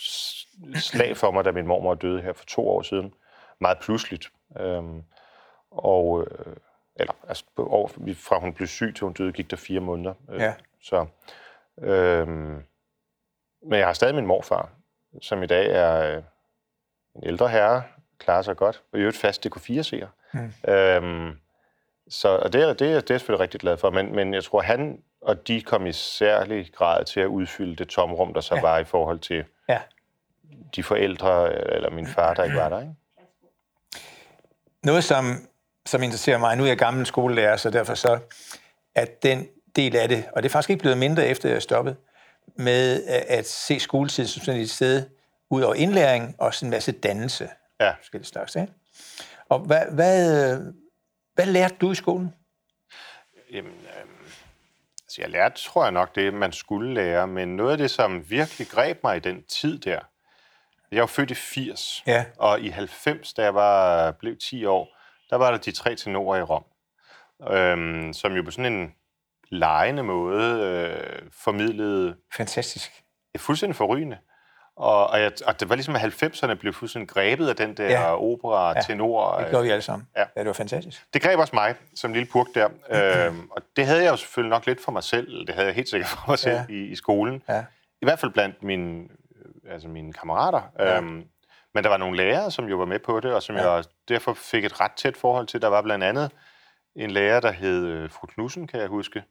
[0.76, 3.14] slag for mig, da min mormor døde her for to år siden.
[3.62, 4.32] Meget pludseligt.
[4.60, 5.04] Øhm,
[5.72, 6.56] og, øh,
[6.96, 10.14] eller, altså, over, fra hun blev syg til hun døde, gik der fire måneder.
[10.30, 10.54] Øh, ja.
[10.82, 11.06] Så,
[11.82, 12.28] øh,
[13.64, 14.70] men jeg har stadig min morfar,
[15.22, 16.24] som i dag er øh,
[17.16, 17.84] en ældre herre,
[18.20, 20.08] klarer sig godt, og i øvrigt fast DK4-seer.
[20.34, 20.72] Mm.
[20.72, 21.38] Øhm,
[22.10, 24.34] så og det, er, det, er, det er jeg selvfølgelig rigtig glad for, men, men
[24.34, 28.42] jeg tror, han og de kom i særlig grad til at udfylde det tomrum, der
[28.42, 28.62] så ja.
[28.62, 29.80] var i forhold til ja.
[30.76, 32.80] de forældre, eller min far, der ikke var der.
[32.80, 32.94] Ikke?
[34.84, 35.48] Noget, som,
[35.86, 38.20] som interesserer mig, nu er jeg gammel skolelærer, så derfor så,
[38.96, 41.96] at den del af det, og det er faktisk ikke blevet mindre efter jeg stoppet,
[42.56, 45.06] med at se skoletid som sådan et sted,
[45.50, 47.50] ud over indlæring, og sådan en masse dannelse.
[47.80, 47.92] Ja.
[47.92, 48.74] Forskellige slags, ikke?
[49.50, 50.58] Og hvad, hvad,
[51.34, 52.34] hvad lærte du i skolen?
[53.52, 54.28] Jamen, øh,
[55.04, 58.30] altså jeg lærte, tror jeg nok, det man skulle lære, men noget af det, som
[58.30, 60.00] virkelig greb mig i den tid der,
[60.92, 62.26] jeg var født i 80, ja.
[62.38, 64.98] og i 90, da jeg var, blev 10 år,
[65.30, 66.64] der var der de tre tenorer i Rom,
[67.52, 68.94] øhm, som jo på sådan en
[69.54, 72.16] lejende måde øh, formidlede...
[72.36, 72.92] Fantastisk.
[73.34, 74.18] Det er fuldstændig forrygende.
[74.76, 77.90] Og, og, jeg, og det var ligesom, at 90'erne blev fuldstændig grebet af den der
[77.90, 78.16] ja.
[78.16, 78.82] opera, ja.
[78.82, 79.38] tenor.
[79.38, 80.08] det gjorde vi alle sammen.
[80.16, 80.22] Ja.
[80.22, 81.06] ja, det var fantastisk.
[81.14, 82.70] Det greb også mig, som lille purk der.
[82.90, 85.48] øhm, og det havde jeg jo selvfølgelig nok lidt for mig selv.
[85.48, 86.66] Det havde jeg helt sikkert for mig selv ja.
[86.70, 87.44] i, i skolen.
[87.50, 87.64] Ja.
[88.02, 89.08] I hvert fald blandt mine,
[89.70, 90.62] altså mine kammerater.
[90.80, 90.98] Ja.
[90.98, 91.24] Øhm,
[91.74, 93.72] men der var nogle lærere, som jo var med på det, og som ja.
[93.72, 95.62] jeg derfor fik et ret tæt forhold til.
[95.62, 96.32] Der var blandt andet
[96.96, 99.24] en lærer, der hed øh, Fru Knudsen, kan jeg huske,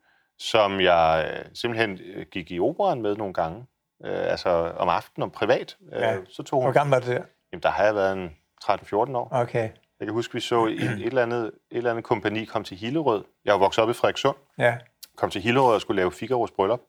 [0.43, 3.67] som jeg øh, simpelthen øh, gik i operan med nogle gange
[4.05, 5.77] øh, altså om aftenen, om privat.
[5.93, 6.17] Øh, ja.
[6.29, 7.23] så tog hun, Hvor gammel var det der?
[7.53, 9.29] Jamen, der har jeg været en 13-14 år.
[9.33, 9.71] Okay.
[10.01, 12.77] Jeg kan huske, vi så i et eller andet, et eller andet kompani kom til
[12.77, 13.25] Hillerød.
[13.45, 14.37] Jeg var vokset op i Frederikssund.
[14.59, 14.77] Ja.
[15.17, 16.81] Kom til Hillerød og skulle lave Figaro's bryllup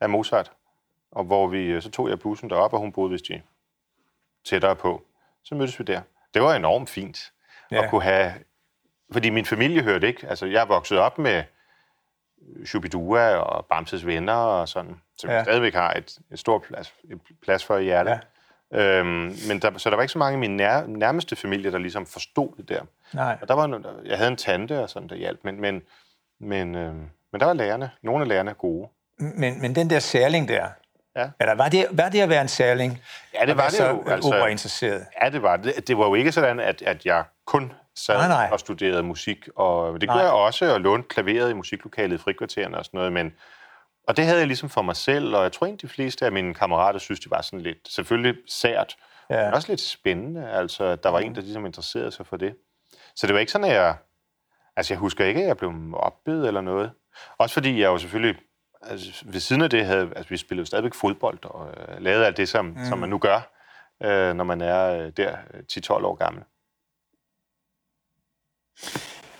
[0.00, 0.52] af Mozart.
[1.12, 3.42] Og hvor vi, øh, så tog jeg bussen derop, og hun boede vist i
[4.44, 5.02] tættere på.
[5.44, 6.00] Så mødtes vi der.
[6.34, 7.32] Det var enormt fint
[7.70, 7.84] ja.
[7.84, 8.32] at kunne have...
[9.12, 10.26] Fordi min familie hørte ikke.
[10.26, 11.42] Altså, jeg er vokset op med
[12.66, 15.42] Shubidua og Bamses venner og sådan, som ja.
[15.42, 18.20] stadigvæk har et, et stort plads, et plads for i hjertet.
[18.72, 18.98] Ja.
[18.98, 21.78] Øhm, men der, så der var ikke så mange i min nær, nærmeste familie, der
[21.78, 22.82] ligesom forstod det der.
[23.12, 23.38] Nej.
[23.42, 25.82] Og der var, jeg havde en tante og sådan, der hjalp, men, men,
[26.40, 27.90] men, øhm, men der var lærerne.
[28.02, 28.88] Nogle af lærerne er gode.
[29.18, 30.68] Men, men den der særling der,
[31.18, 31.28] Ja.
[31.40, 33.02] Eller var det, var det at være en særling?
[33.34, 34.04] Ja, det var det jo.
[34.10, 35.06] Altså, interesseret?
[35.22, 35.88] Ja, det var det.
[35.88, 38.48] Det var jo ikke sådan, at, at jeg kun sad nej, nej.
[38.52, 42.78] og studerede musik, og det gjorde jeg også, og lånte klaveret i musiklokalet i frikvartererne
[42.78, 43.32] og sådan noget, men
[44.08, 46.32] og det havde jeg ligesom for mig selv, og jeg tror egentlig, de fleste af
[46.32, 48.96] mine kammerater synes, det var sådan lidt, selvfølgelig sært,
[49.30, 49.44] ja.
[49.44, 52.54] men også lidt spændende, altså der var en, der ligesom interesserede sig for det.
[53.16, 53.96] Så det var ikke sådan, at jeg,
[54.76, 56.90] altså jeg husker ikke, at jeg blev mobbet eller noget.
[57.38, 58.40] Også fordi jeg jo selvfølgelig,
[58.82, 62.26] altså ved siden af det havde, altså vi spillede jo stadigvæk fodbold, og øh, lavede
[62.26, 62.84] alt det, som, mm.
[62.88, 63.50] som man nu gør,
[64.02, 65.36] øh, når man er øh, der
[65.72, 66.42] 10-12 år gammel.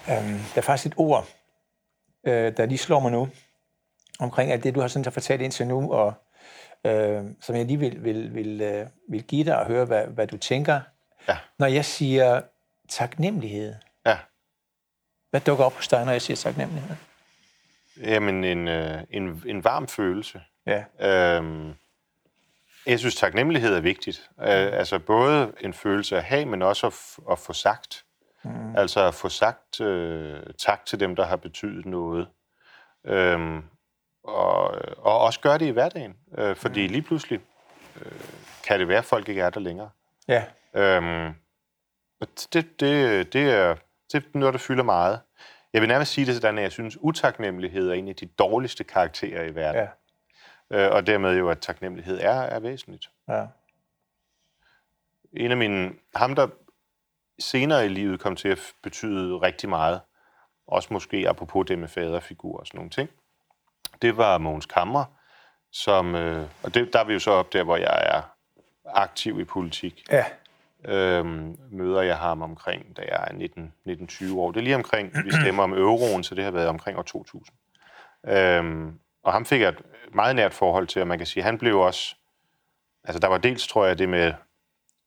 [0.08, 1.28] Um, der er faktisk et ord,
[2.26, 3.28] øh, der lige slår mig nu,
[4.18, 6.14] omkring alt det, du har sådan så fortalt indtil nu, og
[6.86, 10.26] øh, som jeg lige vil, vil, vil, øh, vil give dig og høre, hvad, hvad
[10.26, 10.80] du tænker.
[11.28, 11.38] Ja.
[11.58, 12.40] Når jeg siger
[12.88, 13.74] taknemmelighed,
[14.06, 14.18] ja.
[15.30, 16.96] hvad dukker op hos dig, når jeg siger taknemmelighed?
[18.00, 20.42] Jamen, en, øh, en, en varm følelse.
[20.66, 20.84] Ja.
[21.00, 21.74] Øhm,
[22.86, 24.30] jeg synes, taknemmelighed er vigtigt.
[24.40, 24.46] Øh,
[24.78, 26.94] altså både en følelse at have, men også at,
[27.32, 28.04] at få sagt.
[28.44, 28.76] Mm.
[28.76, 32.28] Altså at få sagt øh, tak til dem, der har betydet noget.
[33.04, 33.64] Øhm,
[34.24, 34.64] og,
[34.98, 36.16] og også gøre det i hverdagen.
[36.38, 36.92] Øh, fordi mm.
[36.92, 37.40] lige pludselig
[38.00, 38.12] øh,
[38.66, 39.90] kan det være, at folk ikke er der længere.
[40.28, 40.44] Ja.
[40.74, 41.34] Øhm,
[42.20, 43.74] og det, det, det, er,
[44.12, 45.20] det er noget, der fylder meget.
[45.72, 48.84] Jeg vil nærmest sige det sådan, at jeg synes, utaknemmelighed er en af de dårligste
[48.84, 49.88] karakterer i verden.
[50.70, 50.86] Ja.
[50.86, 53.10] Øh, og dermed jo, at taknemmelighed er, er væsentligt.
[53.28, 53.46] Ja.
[55.32, 55.92] En af mine...
[56.14, 56.48] Ham, der
[57.38, 60.00] senere i livet kom til at betyde rigtig meget,
[60.66, 63.10] også måske apropos det med faderfigur og sådan nogle ting,
[64.02, 65.04] det var Mogens Kammer,
[65.72, 68.22] som, øh, og det, der er vi jo så op der, hvor jeg er
[68.84, 70.04] aktiv i politik.
[70.10, 70.24] Ja.
[70.84, 74.52] Øhm, møder jeg ham omkring, da jeg er 19-20 år.
[74.52, 77.56] Det er lige omkring, vi stemmer om euroen, så det har været omkring år 2000.
[78.28, 79.82] Øhm, og ham fik jeg et
[80.14, 82.16] meget nært forhold til, og man kan sige, han blev også,
[83.04, 84.34] altså der var dels, tror jeg, det med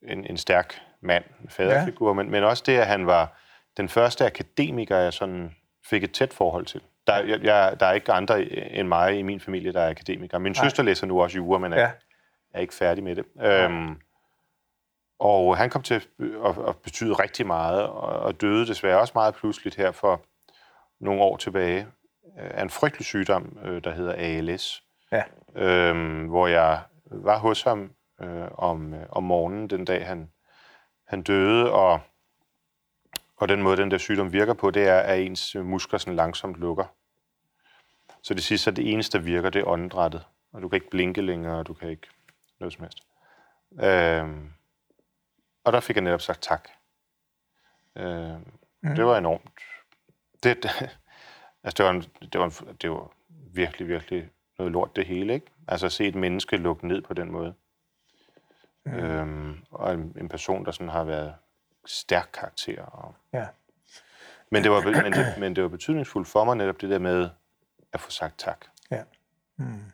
[0.01, 2.13] en, en stærk mand, en faderfigur, ja.
[2.13, 3.37] men, men også det, at han var
[3.77, 5.55] den første akademiker, jeg sådan
[5.89, 6.81] fik et tæt forhold til.
[7.07, 10.37] Der, jeg, jeg, der er ikke andre end mig i min familie, der er akademiker.
[10.37, 10.65] Min Nej.
[10.65, 11.91] søster læser nu også jura, men er, ja.
[12.53, 13.25] er ikke færdig med det.
[13.41, 13.97] Øhm,
[15.19, 16.07] og han kom til at,
[16.45, 20.21] at, at betyde rigtig meget, og, og døde desværre også meget pludseligt her for
[20.99, 21.87] nogle år tilbage
[22.37, 24.83] af en frygtelig sygdom, øh, der hedder ALS.
[25.11, 25.23] Ja.
[25.55, 30.29] Øhm, hvor jeg var hos ham øh, om, øh, om morgenen den dag, han,
[31.11, 31.99] han døde, og,
[33.37, 36.55] og den måde, den der sygdom virker på, det er, at ens muskler sådan langsomt
[36.55, 36.85] lukker.
[38.21, 40.25] Så det sidste, det eneste, der virker, det er åndedrættet.
[40.51, 42.07] Og du kan ikke blinke længere, og du kan ikke
[42.59, 43.03] noget som helst.
[43.83, 44.53] Øhm,
[45.63, 46.69] og der fik jeg netop sagt tak.
[47.95, 48.45] Øhm,
[48.81, 48.95] mm.
[48.95, 49.59] Det var enormt.
[50.43, 50.71] Det, det,
[51.63, 52.01] altså det, var en,
[52.33, 53.11] det, var en, det var
[53.53, 55.47] virkelig, virkelig noget lort det hele, ikke?
[55.67, 57.53] Altså at se et menneske lukke ned på den måde.
[58.85, 58.93] Mm.
[58.93, 61.33] Øhm, og en, en person, der sådan har været
[61.85, 62.83] stærk karakter.
[62.83, 63.15] Og...
[63.33, 63.45] Ja.
[64.49, 67.29] Men, det var, men, det, men det var betydningsfuldt for mig netop det der med
[67.93, 68.65] at få sagt tak.
[68.91, 69.01] Ja.
[69.57, 69.91] Mm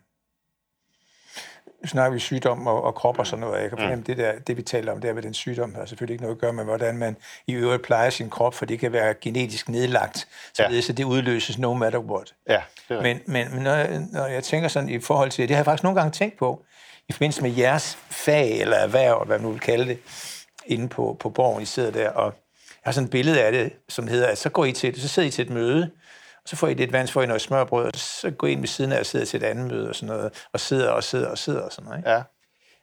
[1.82, 3.62] nu snakker vi sygdom og, og krop og sådan noget.
[3.62, 4.04] Jeg kan fornemme, mm.
[4.04, 6.42] det, der, det vi taler om der med den sygdom, har selvfølgelig ikke noget at
[6.42, 10.28] gøre med, hvordan man i øvrigt plejer sin krop, for det kan være genetisk nedlagt,
[10.54, 10.70] så ja.
[10.70, 12.36] det, så det udløses no matter what.
[12.50, 15.56] Ja, det er men, men, når, jeg, når jeg tænker sådan i forhold til, det
[15.56, 16.66] har jeg faktisk nogle gange tænkt på,
[17.10, 20.00] i forbindelse med jeres fag eller erhverv, hvad man nu vil kalde det,
[20.66, 22.26] inde på, på borgen, I sidder der, og
[22.68, 25.08] jeg har sådan et billede af det, som hedder, at så går I til, så
[25.08, 25.92] sidder I til et møde,
[26.46, 28.60] så får I lidt vand, så får I noget smørbrød, og så går I ind
[28.60, 31.04] ved siden af og sidder til et andet møde og sådan noget, og sidder og
[31.04, 32.00] sidder og sidder og sådan noget.
[32.00, 32.10] Ikke?
[32.10, 32.24] Ja.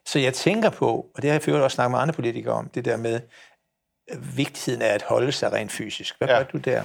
[0.07, 2.85] Så jeg tænker på, og det har jeg også snakket med andre politikere om, det
[2.85, 3.21] der med
[4.37, 6.19] vigtigheden af at holde sig rent fysisk.
[6.19, 6.37] Hvad ja.
[6.37, 6.83] gør du der?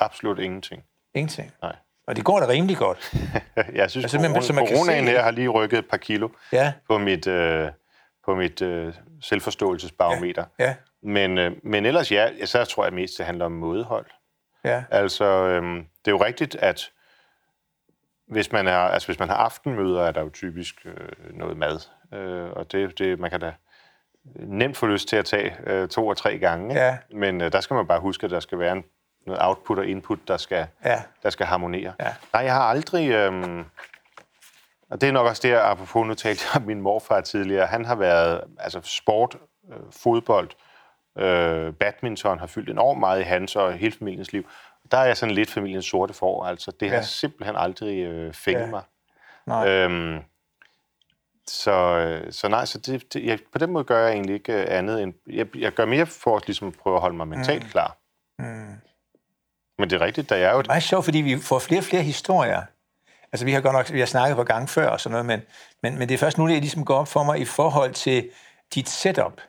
[0.00, 0.82] Absolut ingenting.
[1.14, 1.52] Ingenting?
[1.62, 1.76] Nej.
[2.06, 3.12] Og det går da rimelig godt.
[3.74, 6.72] jeg synes, altså, corona, man coronaen her har lige rykket et par kilo ja.
[6.88, 7.68] på mit, øh,
[8.24, 10.44] på mit øh, selvforståelsesbarometer.
[10.58, 10.64] Ja.
[10.64, 10.74] Ja.
[11.02, 14.06] Men, øh, men ellers ja, så tror jeg mest, det handler om mådehold.
[14.64, 14.84] Ja.
[14.90, 16.90] Altså, øhm, det er jo rigtigt, at
[18.28, 21.80] hvis man, er, altså, hvis man har aftenmøder, er der jo typisk øh, noget mad.
[22.14, 23.52] Øh, og det, det, man kan da
[24.34, 26.74] nemt få lyst til at tage øh, to og tre gange.
[26.74, 26.98] Ja.
[27.10, 28.84] Men øh, der skal man bare huske, at der skal være en,
[29.26, 31.02] noget output og input, der skal, ja.
[31.22, 31.92] der skal harmonere.
[32.00, 32.14] Ja.
[32.32, 33.10] Nej, jeg har aldrig...
[33.10, 33.64] Øh,
[34.90, 37.66] og det er nok også det, apropos nu talte jeg om min morfar tidligere.
[37.66, 39.36] Han har været altså sport,
[39.72, 40.50] øh, fodbold,
[41.18, 44.48] Øh, badminton har fyldt enormt meget i hans og hele familiens liv.
[44.90, 46.44] Der er jeg sådan lidt familiens sorte for.
[46.44, 47.02] Altså, det har ja.
[47.02, 48.70] simpelthen aldrig øh, fænget ja.
[48.70, 48.82] mig.
[49.46, 49.68] Nej.
[49.68, 50.18] Øhm,
[51.46, 54.52] så, øh, så nej, så det, det, jeg, på den måde gør jeg egentlig ikke
[54.52, 55.14] øh, andet end...
[55.26, 57.68] Jeg, jeg gør mere for at ligesom prøve at holde mig mentalt mm.
[57.68, 57.96] klar.
[58.38, 58.74] Mm.
[59.78, 60.58] Men det er rigtigt, der er jo...
[60.58, 62.62] Det er meget sjovt, fordi vi får flere og flere historier.
[63.32, 65.42] Altså, vi har godt nok vi har snakket på gang før og sådan noget, men,
[65.82, 68.30] men, men det er først nu, det ligesom går op for mig i forhold til
[68.74, 69.40] dit setup.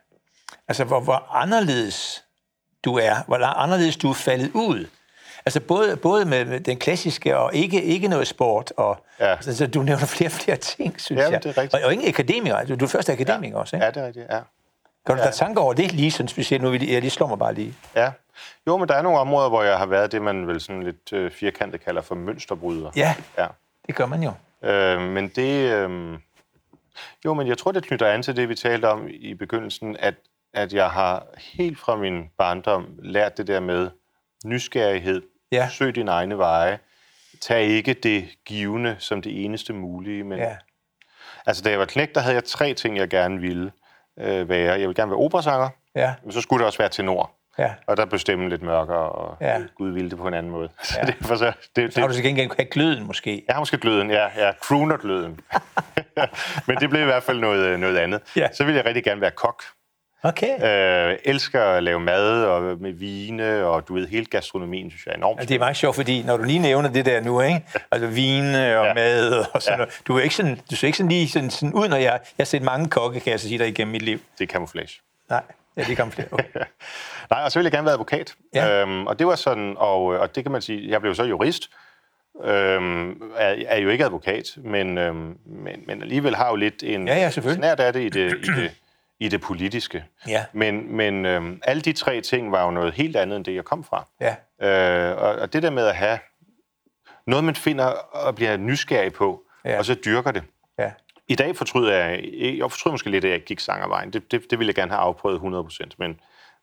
[0.68, 2.24] Altså, hvor, hvor anderledes
[2.86, 4.86] du er, hvor anderledes du er faldet ud.
[5.46, 8.74] Altså både, både med den klassiske og ikke, ikke noget sport.
[8.78, 9.32] Og, ja.
[9.32, 11.44] altså, du nævner flere og flere ting, synes ja, jeg.
[11.44, 11.84] Det er rigtigt.
[11.84, 12.56] Og, og ingen akademiker.
[12.56, 13.62] Altså, du er første akademiker ja.
[13.62, 13.86] også, ikke?
[13.86, 14.40] Ja, det er rigtigt, ja.
[15.08, 15.28] Kan du ja.
[15.28, 16.64] da tanke over det lige sådan specielt?
[16.64, 17.74] Nu jeg lige slår mig bare lige.
[17.96, 18.12] Ja.
[18.68, 21.14] Jo, men der er nogle områder, hvor jeg har været det, man vel sådan lidt
[21.14, 22.92] øh, firkantet kalder for mønsterbryder.
[22.96, 23.48] Ja, ja,
[23.88, 24.32] det gør man jo.
[24.70, 25.72] Øh, men det...
[25.72, 26.18] Øh,
[27.26, 30.16] jo, men jeg tror, det knytter an til det, vi talte om i begyndelsen, at
[30.54, 33.90] at jeg har helt fra min barndom lært det der med
[34.46, 35.70] nysgerrighed, ja.
[35.70, 36.80] søg dine egne veje,
[37.42, 40.24] tag ikke det givende som det eneste mulige.
[40.24, 40.58] Men, ja.
[41.46, 43.72] Altså, da jeg var knægt, der havde jeg tre ting, jeg gerne ville
[44.20, 44.72] øh, være.
[44.72, 46.14] Jeg ville gerne være operasanger, ja.
[46.24, 47.32] men så skulle det også være tenor.
[47.60, 47.72] Ja.
[47.88, 49.62] Og der bestemme lidt mørkere, og ja.
[49.76, 50.70] Gud ville det på en anden måde.
[50.80, 50.86] Ja.
[51.06, 53.44] Så derfor så, det, så har du til gengæld have gløden, måske?
[53.48, 54.28] Jeg har måske gløden, ja.
[54.38, 55.40] ja crooner-gløden.
[56.68, 58.22] men det blev i hvert fald noget, noget andet.
[58.36, 58.48] Ja.
[58.54, 59.64] Så ville jeg rigtig gerne være kok.
[60.24, 61.10] Okay.
[61.12, 65.12] Øh, elsker at lave mad og med vine, og du ved, hele gastronomien, synes jeg
[65.12, 65.40] er enormt.
[65.40, 67.66] Ja, det er meget sjovt, fordi når du lige nævner det der nu, ikke?
[67.92, 68.94] altså vine og ja.
[68.94, 69.78] mad og sådan ja.
[69.78, 72.12] noget, du er ikke sådan, du ser ikke sådan lige sådan, sådan ud, når jeg,
[72.12, 74.20] jeg har set mange kokke, kan jeg så sige dig, igennem mit liv.
[74.40, 75.00] Det er camouflage.
[75.30, 75.44] Nej,
[75.78, 76.34] ja, det er camouflage.
[76.34, 76.46] Okay.
[77.32, 78.36] Nej, og så ville jeg gerne være advokat.
[78.54, 78.82] Ja.
[78.82, 81.70] Øhm, og det var sådan, og, og det kan man sige, jeg blev så jurist,
[82.44, 87.08] øhm, er, er jo ikke advokat, men, øhm, men, men alligevel har jo lidt en
[87.08, 88.72] ja, ja, snært af det i det, i det
[89.20, 90.06] i det politiske.
[90.28, 90.46] Ja.
[90.54, 93.66] Men, men øhm, alle de tre ting var jo noget helt andet, end det, jeg
[93.66, 94.08] kom fra.
[94.22, 94.36] Ja.
[94.62, 96.20] Øh, og, og det der med at have
[97.28, 99.78] noget, man finder og bliver nysgerrig på, ja.
[99.78, 100.44] og så dyrker det.
[100.80, 100.92] Ja.
[101.28, 102.24] I dag fortryder jeg,
[102.58, 104.14] jeg fortryder måske lidt, at jeg gik sangervejen.
[104.14, 105.40] Det, det, det ville jeg gerne have afprøvet
[105.82, 106.20] 100%, men,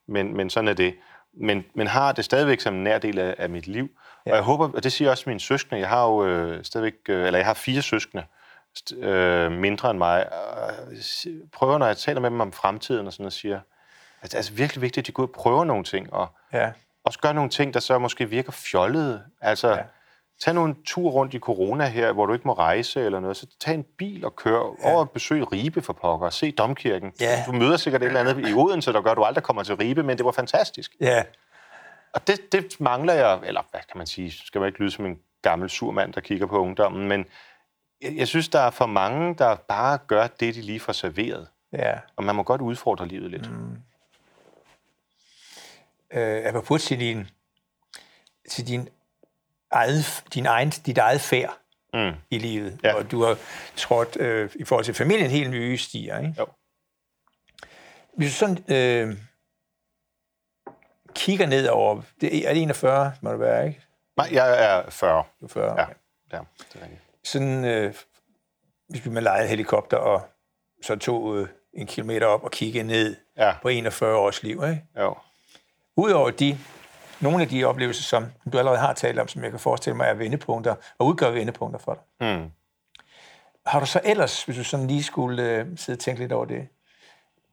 [0.08, 0.94] men, men sådan er det.
[1.40, 3.88] Men, men har det stadigvæk som en nær del af, af mit liv.
[4.26, 4.30] Ja.
[4.30, 7.26] Og jeg håber, og det siger også mine søskende, jeg har jo øh, stadigvæk, øh,
[7.26, 8.24] eller jeg har fire søskende,
[8.96, 10.28] øh, mindre end mig,
[11.26, 13.60] øh, prøver, når jeg taler med dem om fremtiden og sådan noget, siger,
[14.22, 16.28] at det er altså virkelig vigtigt, at de går ud og prøver nogle ting, og
[16.52, 16.70] ja.
[17.04, 19.22] også gør nogle ting, der så måske virker fjollede.
[19.40, 19.82] Altså, ja.
[20.40, 23.46] tag nogle tur rundt i corona her, hvor du ikke må rejse eller noget, så
[23.60, 24.90] tag en bil og kør ja.
[24.90, 27.12] over og besøg Ribe for pokker, og se Domkirken.
[27.20, 27.44] Ja.
[27.46, 29.74] Du møder sikkert et eller andet i Odense, der gør, at du aldrig kommer til
[29.76, 30.92] Ribe, men det var fantastisk.
[31.00, 31.22] Ja.
[32.12, 35.06] Og det, det mangler jeg, eller hvad kan man sige, skal man ikke lyde som
[35.06, 37.26] en gammel surmand, der kigger på ungdommen, men
[38.02, 41.48] jeg, jeg synes, der er for mange, der bare gør det, de lige får serveret.
[41.72, 41.94] Ja.
[42.16, 43.50] Og man må godt udfordre livet lidt.
[43.50, 43.76] Mm.
[46.10, 47.28] Øh, apropos til din,
[48.50, 48.88] til din
[49.70, 51.58] eget, din egen, dit eget færd
[51.94, 52.12] Mm.
[52.30, 52.94] i livet, Ja.
[52.94, 53.38] og du har
[53.76, 56.34] trådt øh, i forhold til familien helt nye stier, ikke?
[56.38, 56.46] Jo.
[58.16, 59.16] Hvis du sådan øh,
[61.14, 63.80] kigger ned over, det er, det 41, må det være, ikke?
[64.16, 65.24] Nej, jeg er 40.
[65.40, 65.94] Du er 40, Ja, okay.
[66.32, 66.38] ja
[66.72, 67.00] det er rigtigt.
[67.24, 67.94] Sådan, øh,
[68.88, 70.28] hvis man lejede helikopter og
[70.82, 74.84] så tog øh, en kilometer op og kiggede ned Ja, på 41 års liv, ikke?
[74.98, 75.16] jo.
[75.96, 76.58] Udover de,
[77.20, 80.06] nogle af de oplevelser, som du allerede har talt om, som jeg kan forestille mig
[80.08, 82.28] er vendepunkter, og udgør vendepunkter for dig.
[82.38, 82.50] Mm.
[83.66, 86.44] Har du så ellers, hvis du sådan lige skulle øh, sidde og tænke lidt over
[86.44, 86.68] det,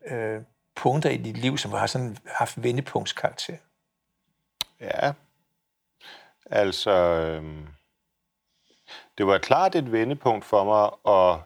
[0.08, 0.42] øh,
[0.76, 3.58] punkter i dit liv, som har sådan haft vendepunktskarakter?
[4.80, 5.14] Ja.
[6.46, 7.68] Altså, øhm,
[9.22, 11.42] det var klart et vendepunkt for mig, og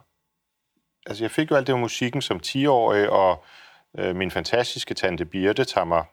[1.06, 3.44] altså, jeg fik jo alt det med musikken som 10-årig, og
[3.98, 6.04] øh, min fantastiske tante Birte tager mig,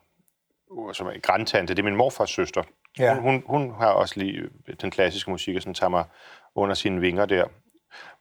[0.70, 2.62] uh, som er grandtante, det er min morfars søster.
[2.98, 3.14] Ja.
[3.14, 4.42] Hun, hun, hun har også lige
[4.81, 6.05] den klassiske musik, og sådan tager mig
[6.55, 7.44] under sine vinger der.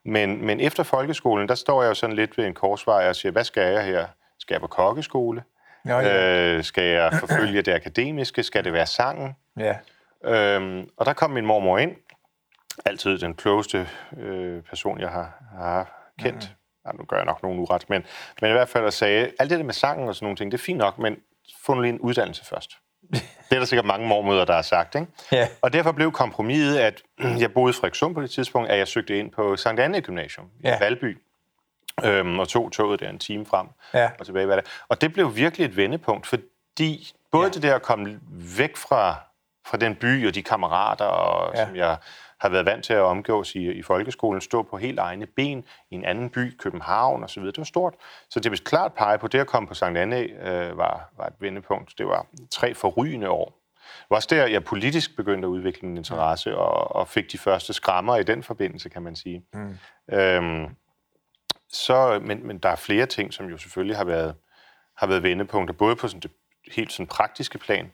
[0.06, 3.32] Men, men efter folkeskolen, der står jeg jo sådan lidt ved en korsvej og siger,
[3.32, 4.08] hvad skal jeg her?
[4.40, 5.44] Skal jeg på kokkeskole?
[5.86, 6.56] Nå, ja.
[6.58, 8.44] Øh, skal jeg forfølge det akademiske?
[8.44, 9.36] Skal det være sangen?
[9.58, 9.76] ja.
[10.26, 11.96] Øhm, og der kom min mormor ind.
[12.86, 16.50] Altid den klogeste øh, person, jeg har, har kendt.
[16.52, 16.56] Mm.
[16.86, 18.04] Ja, nu gør jeg nok nogen uret, men,
[18.42, 20.52] men i hvert fald at sagde, alt det der med sangen og sådan nogle ting,
[20.52, 21.16] det er fint nok, men
[21.66, 22.72] få nu lige en uddannelse først.
[23.50, 25.08] det er der sikkert mange mormøder, der har sagt, ikke?
[25.32, 25.48] Ja.
[25.62, 27.02] Og derfor blev kompromiset, at
[27.44, 30.46] jeg boede i Frederikssund på det tidspunkt, at jeg søgte ind på Sankt Anne Gymnasium
[30.60, 30.78] i Ja.
[30.80, 31.18] Valby.
[32.06, 34.10] Øhm, og tog toget der en time frem Ja.
[34.20, 34.46] og tilbage.
[34.46, 34.66] Hvad det.
[34.90, 37.50] Og det blev virkelig et vendepunkt, fordi både Ja.
[37.50, 38.20] det der at komme
[38.58, 39.16] væk fra,
[39.68, 41.66] fra den by og de kammerater, og, ja.
[41.66, 41.98] som jeg
[42.42, 45.96] har været vant til at omgås i, i folkeskolen, stå på helt egne ben i
[45.96, 47.94] en anden by, København osv., det var stort.
[48.30, 51.26] Så det vil klart pege på, det at komme på Sankt Anne øh, var, var
[51.26, 51.98] et vendepunkt.
[51.98, 53.46] Det var tre forrygende år.
[53.76, 57.38] Det var også der, jeg politisk begyndte at udvikle min interesse, og, og fik de
[57.38, 59.44] første skrammer i den forbindelse, kan man sige.
[59.54, 59.78] Mm.
[60.12, 60.76] Øhm,
[61.70, 64.36] så, men, men der er flere ting, som jo selvfølgelig har været,
[64.98, 66.32] har været vendepunkter, både på sådan det
[66.72, 67.92] helt sådan praktiske plan,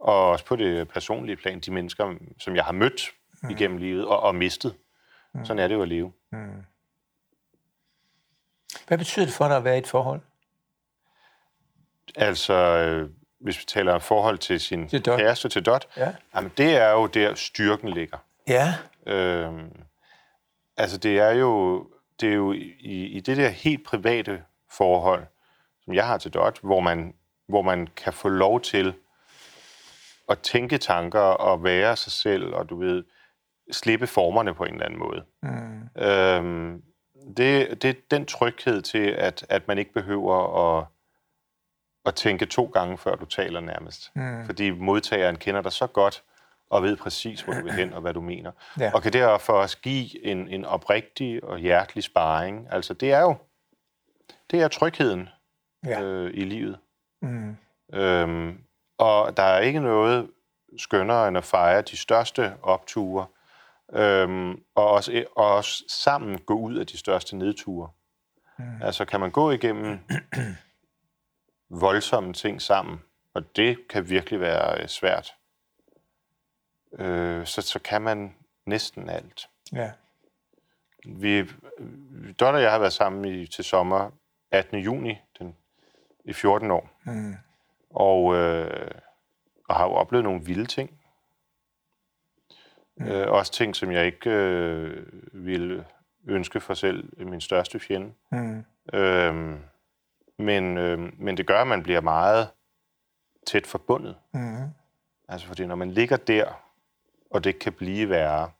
[0.00, 3.10] og også på det personlige plan, de mennesker, som jeg har mødt
[3.42, 3.50] mm.
[3.50, 4.74] igennem livet og, og mistet.
[5.32, 5.44] Mm.
[5.44, 6.12] Sådan er det jo at leve.
[8.86, 10.20] Hvad betyder det for dig at være i et forhold?
[12.16, 15.18] Altså, øh, hvis vi taler om forhold til sin Til Dot.
[15.18, 16.14] kæreste, til Dot, Ja.
[16.34, 18.18] jamen, det er jo der styrken ligger.
[18.48, 18.74] Ja.
[19.06, 19.72] Øhm,
[20.76, 21.86] altså, det er jo,
[22.20, 25.26] det er jo i, i det der helt private forhold,
[25.84, 27.14] som jeg har til Dot, hvor man,
[27.48, 28.94] hvor man kan få lov til
[30.28, 33.04] at tænke tanker og være sig selv, og du ved,
[33.72, 35.24] slippe formerne på en eller anden måde.
[35.42, 36.02] Mm.
[36.02, 36.82] Øhm,
[37.36, 40.86] det, det er den tryghed til, at, at man ikke behøver at,
[42.06, 44.10] at tænke to gange, før du taler nærmest.
[44.14, 44.46] Mm.
[44.46, 46.22] Fordi modtageren kender dig så godt,
[46.70, 48.52] og ved præcis, hvor du vil hen, og hvad du mener.
[48.80, 48.90] Ja.
[48.94, 52.66] Og kan derfor også give en, en oprigtig og hjertelig sparring.
[52.70, 53.34] Altså, det er jo
[54.50, 55.28] det er trygheden
[55.86, 56.02] Ja.
[56.02, 56.78] øh, i livet.
[57.22, 57.56] Mm.
[57.94, 58.58] Øhm,
[58.98, 60.30] og der er ikke noget
[60.78, 63.26] skønnere end at fejre de største opture,
[63.92, 67.90] øhm, og, også, og også sammen gå ud af de største nedture.
[68.58, 68.82] Mm.
[68.82, 69.98] Altså kan man gå igennem
[71.84, 73.02] voldsomme ting sammen,
[73.34, 75.34] og det kan virkelig være øh, svært,
[76.98, 78.34] øh, så, så kan man
[78.66, 79.48] næsten alt.
[79.72, 79.92] Ja.
[81.06, 81.42] Vi,
[82.40, 84.10] Dot og jeg har været sammen i, til sommer
[84.50, 84.78] 18.
[84.78, 85.56] juni den,
[86.24, 86.90] i 14 år.
[87.04, 87.34] Mm.
[87.90, 88.90] Og, øh,
[89.68, 91.00] og har jo oplevet nogle vilde ting.
[92.96, 93.06] Mm.
[93.06, 95.84] Øh, også ting, som jeg ikke øh, ville
[96.26, 98.12] ønske for selv min største fjende.
[98.30, 98.64] Mm.
[98.92, 99.58] Øhm,
[100.38, 102.48] men, øh, men det gør, at man bliver meget
[103.46, 104.16] tæt forbundet.
[104.32, 104.64] Mm.
[105.28, 106.62] Altså fordi når man ligger der,
[107.30, 108.50] og det kan blive værre,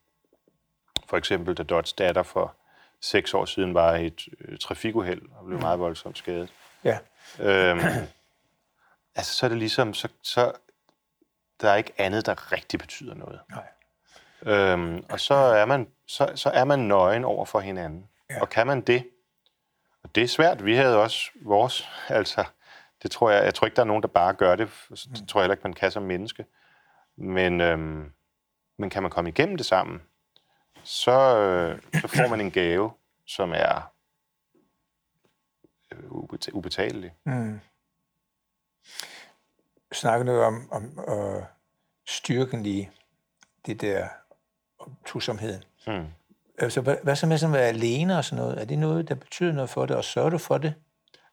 [1.07, 2.55] for eksempel da Dots datter for
[3.01, 6.53] seks år siden var i et øh, trafikuheld og blev meget voldsomt skadet.
[6.85, 6.99] Ja.
[7.40, 7.81] Øhm,
[9.16, 10.53] altså så er det ligesom, så, så
[11.61, 13.40] der er ikke andet, der rigtig betyder noget.
[13.51, 13.64] Nej.
[14.47, 18.09] Øhm, og så er man, så, så er man nøgen over for hinanden.
[18.31, 18.41] Ja.
[18.41, 19.09] Og kan man det,
[20.03, 22.45] og det er svært, vi havde også vores, altså,
[23.03, 25.41] det tror jeg, jeg tror ikke, der er nogen, der bare gør det, det tror
[25.41, 26.47] jeg heller ikke, man kan som menneske.
[27.17, 28.13] Men, øhm,
[28.79, 30.03] men kan man komme igennem det sammen,
[30.83, 32.93] så, øh, så får man en gave,
[33.27, 33.93] som er
[35.93, 37.13] øh, ubeta- ubetalelig.
[39.93, 41.43] snakker noget om, om øh,
[42.07, 42.89] styrken i
[43.67, 44.09] det der
[45.07, 45.62] tusomheden.
[45.87, 46.05] Mm.
[46.59, 48.61] altså, hvad, hvad så med sådan at være alene og sådan noget?
[48.61, 50.75] Er det noget, der betyder noget for det, og sørger du for det?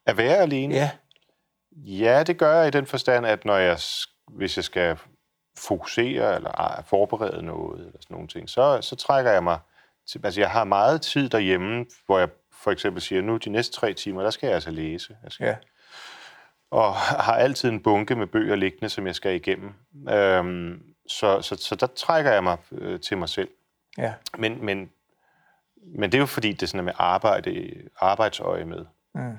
[0.05, 0.75] At være alene?
[0.75, 0.89] Ja.
[1.75, 3.77] Ja, det gør jeg i den forstand, at når jeg,
[4.27, 4.97] hvis jeg skal
[5.57, 9.59] fokusere eller ej, forberede noget, eller sådan nogle ting, så, så trækker jeg mig
[10.07, 12.29] til, altså jeg har meget tid derhjemme, hvor jeg
[12.63, 15.15] for eksempel siger, nu de næste tre timer, der skal jeg altså læse.
[15.23, 15.55] Jeg skal, Ja.
[16.71, 19.73] og har altid en bunke med bøger liggende, som jeg skal igennem.
[20.09, 23.49] Øhm, så, så, så der trækker jeg mig øh, til mig selv.
[23.97, 24.13] Ja.
[24.37, 24.91] Men, men,
[25.75, 28.85] men det er jo fordi, det er sådan med arbejde, arbejdsøje med.
[29.15, 29.37] Mm.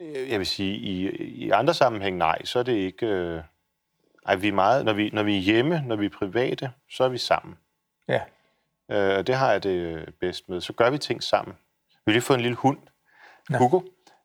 [0.00, 3.06] Øh, Jeg vil sige, i, i andre sammenhæng, nej, så er det ikke...
[3.06, 3.42] Øh,
[4.26, 7.04] ej, vi er meget, når, vi, når vi er hjemme, når vi er private, så
[7.04, 7.56] er vi sammen.
[8.08, 8.20] Ja.
[8.90, 10.60] Øh, og det har jeg det øh, bedst med.
[10.60, 11.56] Så gør vi ting sammen.
[11.88, 12.78] Vi har lige fået en lille hund.
[13.58, 13.80] Hugo,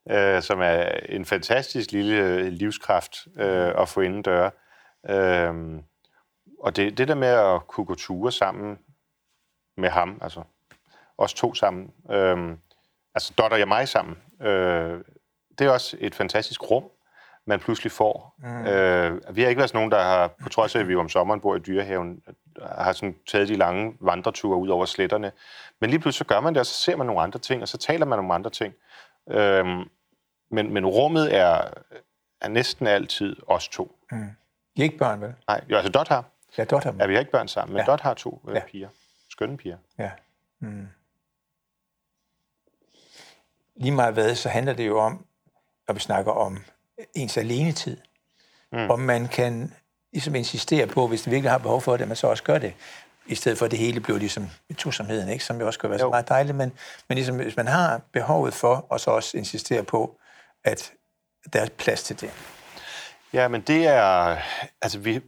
[0.10, 4.52] øh, som er en fantastisk lille øh, livskraft øh, at få inden døre.
[5.10, 5.82] Øh,
[6.62, 8.80] og det, det der med at kunne gå ture sammen
[9.78, 10.44] med ham, altså
[11.18, 12.58] os to sammen, øh,
[13.16, 15.00] altså Dot og jeg mig sammen, øh,
[15.60, 16.84] det er også et fantastisk rum,
[17.46, 18.36] man pludselig får.
[18.38, 18.66] Mm.
[18.66, 21.10] Øh, vi har ikke været sådan nogen, der har, på trods af, at vi om
[21.10, 22.22] sommeren bor i dyrehaven,
[22.62, 25.32] har sådan taget de lange vandreture ud over sletterne.
[25.80, 27.68] Men lige pludselig så gør man det, og så ser man nogle andre ting, og
[27.68, 28.74] så taler man om andre ting.
[29.30, 29.90] Øhm,
[30.52, 31.68] men, men rummet er,
[32.42, 33.96] er næsten altid os to.
[34.76, 35.34] I er ikke børn, vel?
[35.48, 36.26] Nej, jo, altså Dot har.
[36.58, 37.86] Ja, Dot Ja, vi har ikke børn sammen, men Ja.
[37.92, 38.62] Dot har to øh, Ja.
[38.72, 38.90] piger.
[39.30, 39.78] Skønne piger.
[39.98, 40.12] Ja.
[40.60, 40.88] Mm.
[43.76, 45.26] Lige meget hvad, så handler det jo om,
[45.88, 46.64] når vi snakker om
[47.14, 47.98] ens alenetid,
[48.72, 48.90] mm.
[48.90, 49.74] om man kan
[50.14, 52.58] ligesom insistere på, hvis det virkelig har behov for det, at man så også gør
[52.58, 52.74] det,
[53.26, 55.44] i stedet for at det hele bliver ligesom tosomheden, ikke?
[55.44, 56.10] som jo også kan være så Jo.
[56.10, 56.74] meget dejligt, men,
[57.08, 60.18] men ligesom, hvis man har behovet for, og så også insistere på,
[60.64, 60.92] at
[61.54, 62.32] der er plads til det.
[63.34, 64.38] Ja, men det er...
[64.82, 65.22] Altså, vi,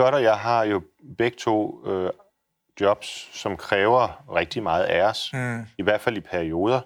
[0.00, 0.82] Dot og jeg har jo
[1.18, 2.10] begge to øh,
[2.80, 5.30] jobs, som kræver rigtig meget af os.
[5.32, 5.60] Mm.
[5.78, 6.80] I hvert fald i perioder.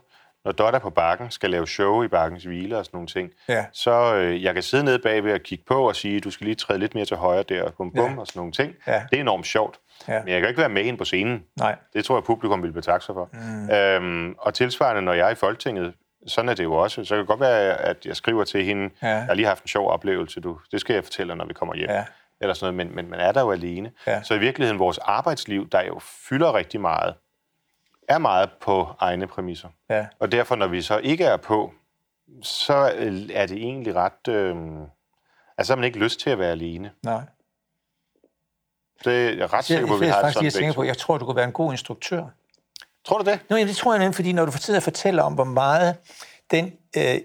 [0.44, 3.30] Når Dot er på bakken, skal lave show i bakkens hvile og sådan nogle ting,
[3.48, 3.64] Ja.
[3.72, 6.54] så øh, jeg kan sidde nede bagved og kigge på og sige, du skal lige
[6.54, 8.20] træde lidt mere til højre der, og bum bum, Ja.
[8.20, 8.74] og sådan nogle ting.
[8.86, 9.02] Ja.
[9.10, 9.78] Det er enormt sjovt.
[10.08, 10.20] Ja.
[10.22, 11.44] Men jeg kan ikke være med ind på scenen.
[11.58, 11.76] Nej.
[11.92, 13.28] Det tror jeg, publikum vil betakke sig for.
[13.32, 13.70] Mm.
[13.70, 15.94] Øhm, og tilsvarende, når jeg er i Folketinget,
[16.26, 17.04] sådan er det jo også.
[17.04, 19.08] Så kan det godt være, at jeg skriver til hende, Ja.
[19.08, 20.58] jeg har lige haft en sjov oplevelse, du.
[20.72, 21.90] det skal jeg fortælle når vi kommer hjem.
[21.90, 22.04] Ja.
[22.40, 23.92] Eller sådan noget, men, men man er der jo alene.
[24.06, 24.22] Ja.
[24.22, 27.14] Så i virkeligheden, vores arbejdsliv, der jo fylder rigtig meget,
[28.08, 29.68] er meget på egne præmisser.
[29.90, 30.06] Ja.
[30.18, 31.72] Og derfor, når vi så ikke er på,
[32.42, 34.28] så øh, er det egentlig ret...
[34.28, 34.56] Øh,
[35.58, 36.90] altså, så har man ikke lyst til at være alene.
[37.02, 37.22] Nej.
[39.04, 40.96] Det er jeg ret sikker på, at vi har faktisk, sådan jeg tænker på, jeg
[40.96, 42.24] tror, du kunne være en god instruktør.
[43.04, 43.40] Tror du det?
[43.50, 45.96] Nå, jamen, det tror jeg nemlig, fordi når du fortæller fortæller om, hvor meget
[46.50, 47.20] den øh,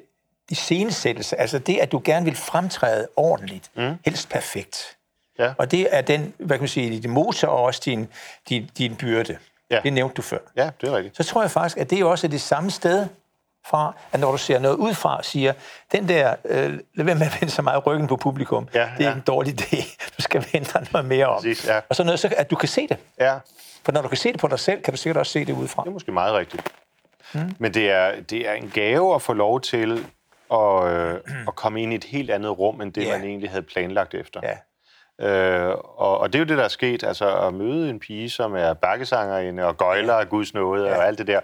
[0.50, 3.96] iscenesættelse, altså det, at du gerne vil fremtræde ordentligt, mm.
[4.06, 4.98] helst perfekt.
[5.40, 5.54] Ja.
[5.58, 8.08] Og det er den, hvad kan man sige, din motor og også din,
[8.50, 9.38] din, din byrde.
[9.72, 9.80] Ja.
[9.84, 10.38] Det nævnte du før.
[10.56, 11.18] Ja, det er rigtigt.
[11.18, 13.08] Så tror jeg faktisk, at det også er det samme sted
[13.68, 15.54] fra, at når du ser noget ud fra, siger,
[15.92, 19.06] den der, øh, lad være med at vende så meget ryggen på publikum, Ja, det
[19.06, 19.16] er ja.
[19.16, 19.98] en dårlig idé.
[20.18, 21.36] Du skal vende dig noget mere om.
[21.36, 21.80] Præcis, ja.
[21.90, 22.98] Og så noget, så, at du kan se det.
[23.20, 23.38] Ja,
[23.86, 25.54] For når du kan se det på dig selv, kan du sikkert også se det
[25.54, 25.84] udefra.
[25.84, 26.64] Det er måske meget rigtigt.
[27.34, 27.56] Mm.
[27.60, 30.06] Men det er, det er en gave at få lov til
[30.54, 31.16] at, øh,
[31.48, 33.20] at komme ind i et helt andet rum, end det, yeah.
[33.20, 34.40] man egentlig havde planlagt efter.
[34.44, 34.58] Ja.
[35.22, 37.04] Øh, og, og det er jo det, der er sket.
[37.04, 40.98] Altså at møde en pige, som er bakkesangerinde og gøjler af Guds nåde ja.
[40.98, 41.40] og alt det der.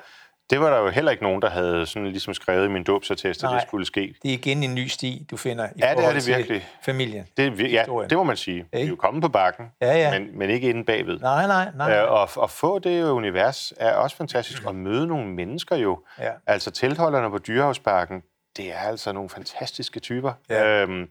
[0.50, 3.44] Det var der jo heller ikke nogen, der havde sådan ligesom skrevet i min dåbsattest,
[3.44, 4.16] at det skulle ske.
[4.24, 6.68] Det er igen en ny sti, du finder i det er forhold det til virkelig.
[6.86, 7.28] familien.
[7.38, 8.10] Det, er ja, Historien.
[8.10, 8.66] det må man sige.
[8.74, 10.20] Vi er jo kommet på bakken, Ja, ja.
[10.20, 11.20] Men, men ikke inde bagved.
[11.20, 11.98] Nej, nej, nej.
[11.98, 14.64] Øh, og at få det univers er også fantastisk.
[14.68, 16.00] At møde nogle mennesker jo.
[16.20, 16.32] Ja.
[16.48, 18.22] Altså teltholderne på Dyrehavsparken,
[18.58, 20.34] det er altså nogle fantastiske typer.
[20.50, 20.82] Ja.
[20.82, 21.08] Øhm,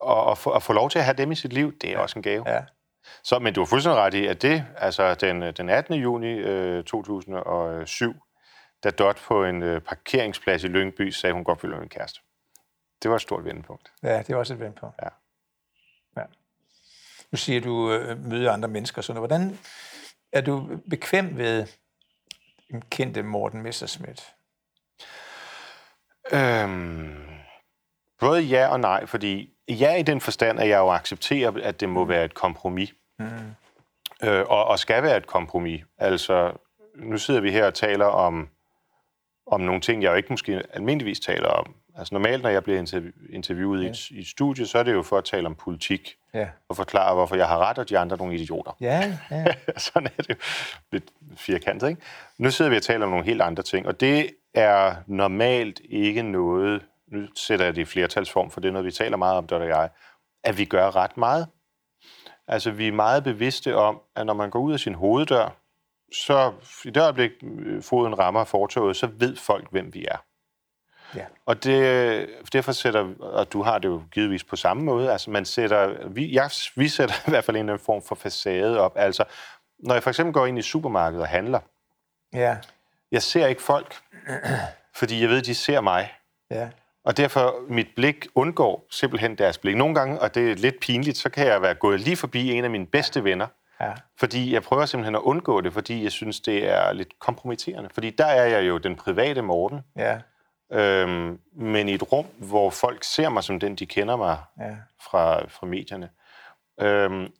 [0.00, 1.92] og at få, at få lov til at have dem i sit liv, det er
[1.92, 2.00] ja.
[2.02, 2.50] også en gave.
[2.50, 2.64] Ja.
[3.22, 5.94] Så, men du har fuldstændig ret i, at det, altså den, den 18.
[5.94, 8.14] juni øh, 2007,
[8.84, 12.20] da Dot på en øh, parkeringsplads i Lyngby sagde, hun godt ville være min kæreste.
[13.02, 13.92] Det var et stort vendepunkt.
[14.02, 14.96] ja, det er også et vendepunkt.
[15.02, 15.08] Ja.
[16.16, 16.26] ja.
[17.30, 18.98] Nu siger du, øh, møde andre mennesker.
[18.98, 19.30] og Sådan noget.
[19.30, 19.58] Hvordan
[20.32, 21.66] er du bekvem ved
[22.70, 24.34] den kendte Morten Messerschmidt?
[26.32, 27.24] Øhm,
[28.18, 31.88] både ja og nej, fordi ja i den forstand, at jeg jo accepterer, at det
[31.88, 32.94] må være et kompromis.
[33.18, 33.26] Mm.
[34.24, 35.84] Øh, og, og skal være et kompromis.
[35.98, 36.52] Altså,
[36.96, 38.48] nu sidder vi her og taler om,
[39.46, 41.74] om nogle ting, jeg jo ikke måske almindeligvis taler om.
[41.98, 43.86] Altså normalt, når jeg bliver interv- interviewet ja.
[43.86, 46.48] i, et, i et studie, så er det jo for at tale om politik, Ja.
[46.68, 48.76] og forklare, hvorfor jeg har ret, og de andre er nogle idioter.
[48.80, 49.44] Ja, ja.
[49.76, 50.34] Sådan er det jo
[50.92, 51.04] lidt
[51.36, 52.02] firkantet, ikke?
[52.38, 56.22] Nu sidder vi og taler om nogle helt andre ting, og det er normalt ikke
[56.22, 56.82] noget,
[57.14, 59.56] nu sætter jeg det i flertalsform, for det er noget, vi taler meget om, der
[59.56, 59.90] og jeg,
[60.44, 61.46] at vi gør ret meget.
[62.48, 65.56] Altså, vi er meget bevidste om, at når man går ud af sin hoveddør,
[66.12, 66.52] så
[66.84, 70.16] i det øjeblik, øh, foden rammer fortoget, så ved folk, hvem vi er.
[71.16, 71.24] Ja.
[71.46, 75.44] Og det, derfor sætter, og du har det jo givetvis på samme måde, altså man
[75.44, 78.92] sætter, vi, jeg, vi sætter i hvert fald en eller anden form for facade op.
[78.96, 79.24] Altså,
[79.78, 81.60] når jeg for eksempel går ind i supermarkedet og handler,
[82.32, 82.56] Ja.
[83.12, 83.96] jeg ser ikke folk,
[84.96, 86.12] fordi jeg ved, de ser mig.
[86.50, 86.68] Ja.
[87.04, 89.76] Og derfor, mit blik undgår simpelthen deres blik.
[89.76, 92.64] Nogle gange, og det er lidt pinligt, så kan jeg være gået lige forbi en
[92.64, 93.46] af mine bedste venner,
[93.80, 93.92] Ja.
[94.18, 97.90] fordi jeg prøver simpelthen at undgå det, fordi jeg synes, det er lidt kompromitterende.
[97.94, 100.18] Fordi der er jeg jo den private Morten, Ja.
[100.72, 104.76] øhm, men i et rum, hvor folk ser mig som den, de kender mig Ja.
[105.10, 106.08] fra, fra medierne.
[106.80, 107.32] Øhm,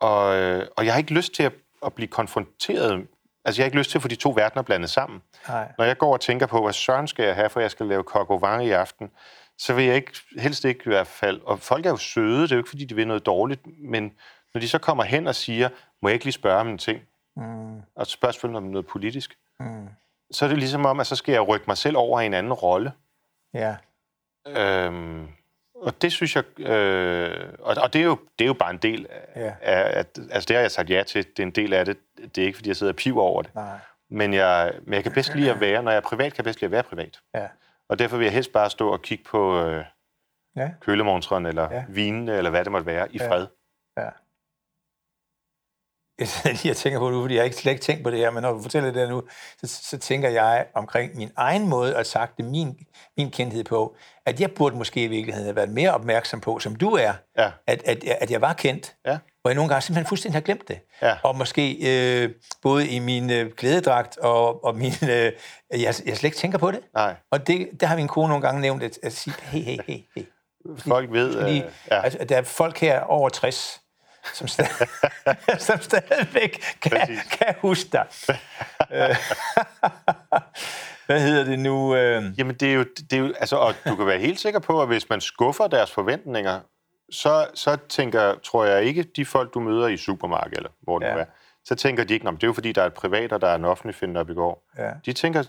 [0.00, 1.52] og, øh, og jeg har ikke lyst til at,
[1.86, 3.06] at blive konfronteret.
[3.44, 5.22] Altså, jeg har ikke lyst til at få de to verdener blandet sammen.
[5.48, 5.72] Nej.
[5.78, 8.02] Når jeg går og tænker på, hvad søren skal jeg have, for jeg skal lave
[8.02, 9.10] coq i aften,
[9.58, 11.40] så vil jeg ikke, helst ikke i hvert fald.
[11.44, 14.12] Og folk er jo søde, det er jo ikke, fordi de vil noget dårligt, men
[14.54, 15.68] når de så kommer hen og siger,
[16.02, 17.00] må jeg ikke lige spørge om en ting,
[17.36, 17.80] Mm.
[17.96, 19.88] og selvfølgelig om noget politisk, Mm.
[20.30, 22.34] så er det ligesom om, at så skal jeg rykke mig selv over i en
[22.34, 22.92] anden rolle.
[23.54, 23.76] Ja.
[24.48, 25.28] Øhm,
[25.82, 28.76] og det synes jeg, øh, og, og det, er jo, det er jo bare en
[28.78, 29.52] del af, Ja.
[29.62, 31.96] af, at, altså det har jeg sagt ja til, det er en del af det,
[32.36, 33.78] det er ikke, fordi jeg sidder og piver over det, Nej.
[34.10, 36.44] men jeg, men jeg kan bedst lide at være, når jeg er privat, kan jeg
[36.44, 37.18] bedst lide at være privat.
[37.34, 37.46] Ja.
[37.88, 39.84] Og derfor vil jeg helst bare stå og kigge på øh,
[40.56, 40.70] Ja.
[40.80, 41.84] kølemonstren, eller Ja.
[41.88, 43.46] vinene, eller hvad det måtte være, i fred.
[46.26, 48.10] Jeg sidder lige og tænker på det nu, fordi jeg ikke slet ikke tænkt på
[48.10, 49.22] det her, men når du fortæller det nu,
[49.64, 52.76] så, så tænker jeg omkring min egen måde at sagt det, min,
[53.16, 53.96] min kendthed på,
[54.26, 57.50] at jeg burde måske i virkeligheden have været mere opmærksom på, som du er, Ja.
[57.66, 59.18] at, at, at jeg var kendt, Ja.
[59.40, 60.78] hvor jeg nogle gange simpelthen fuldstændig har glemt det.
[61.02, 61.14] Ja.
[61.22, 61.76] Og måske
[62.22, 62.30] øh,
[62.62, 64.92] både i min øh, glædedragt og, og min...
[65.02, 65.32] Øh, jeg,
[65.80, 66.80] jeg slet ikke tænker på det.
[66.94, 69.78] Nej, Og det, der har min kone nogle gange nævnt at, at sige, hey, hey,
[69.86, 70.22] hey, hey.
[70.78, 73.81] folk ved, Fordi, øh, ja, altså, der er folk her over 60,
[74.34, 74.70] som, stadig,
[75.68, 77.22] som stadigvæk kan, Præcis.
[77.30, 78.06] kan huske dig.
[81.06, 81.94] Hvad hedder det nu?
[81.96, 84.60] Øh, Jamen, det er, jo, det er jo, altså, og du kan være helt sikker
[84.60, 86.60] på, at hvis man skuffer deres forventninger,
[87.10, 91.06] så, så tænker, tror jeg ikke, de folk, du møder i supermarkedet, eller hvor det
[91.06, 91.14] Ja.
[91.16, 91.20] ja.
[91.20, 91.24] er,
[91.64, 93.40] så tænker de ikke, "Nå, men det er jo fordi, der er et privat, og
[93.40, 94.68] der er en offentlig finder op i går.
[94.78, 94.90] Ja.
[95.06, 95.40] De tænker,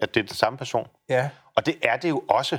[0.00, 0.86] at det er den samme person.
[1.08, 2.58] ja, Og det er det jo også.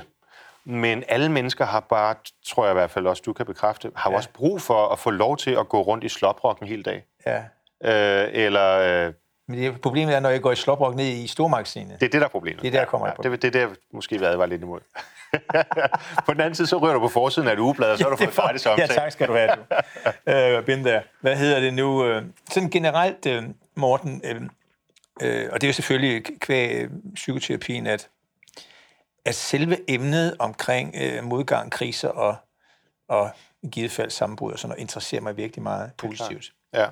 [0.64, 2.14] Men alle mennesker har bare,
[2.46, 4.12] tror jeg i hvert fald også, du kan bekræfte, har ja.
[4.12, 4.16] Ja.
[4.16, 7.04] også brug for at få lov til at gå rundt i sloprock en hel dag.
[7.26, 7.42] ja.
[7.84, 9.12] Øh, eller øh,
[9.48, 12.00] Men det, problemet er, når jeg går i sloprok ned i stormagasinet.
[12.00, 12.62] det er det, der er problemet.
[12.62, 13.22] Det er der, jeg kommer ja, på.
[13.22, 14.80] det, det er det, jeg måske vil advare lidt imod.
[16.26, 18.10] på den anden side, så rører du på forsiden af et ugeblad, og så har
[18.10, 18.94] du fået gratis Ja, omtale.
[18.94, 19.50] tak skal du have.
[20.26, 20.30] Du.
[20.32, 21.00] øh, Binde der.
[21.20, 22.04] Hvad hedder det nu?
[22.06, 23.42] Øh, sådan generelt, øh,
[23.74, 24.40] Morten, øh,
[25.22, 28.08] øh, og det er jo selvfølgelig kvæg psykoterapien, at,
[29.24, 32.36] at selve emnet omkring øh, modgang, kriser og,
[33.08, 33.30] og
[33.62, 36.52] i givet fald sammenbrud og sådan noget, interesserer mig virkelig meget positivt.
[36.74, 36.88] Ja.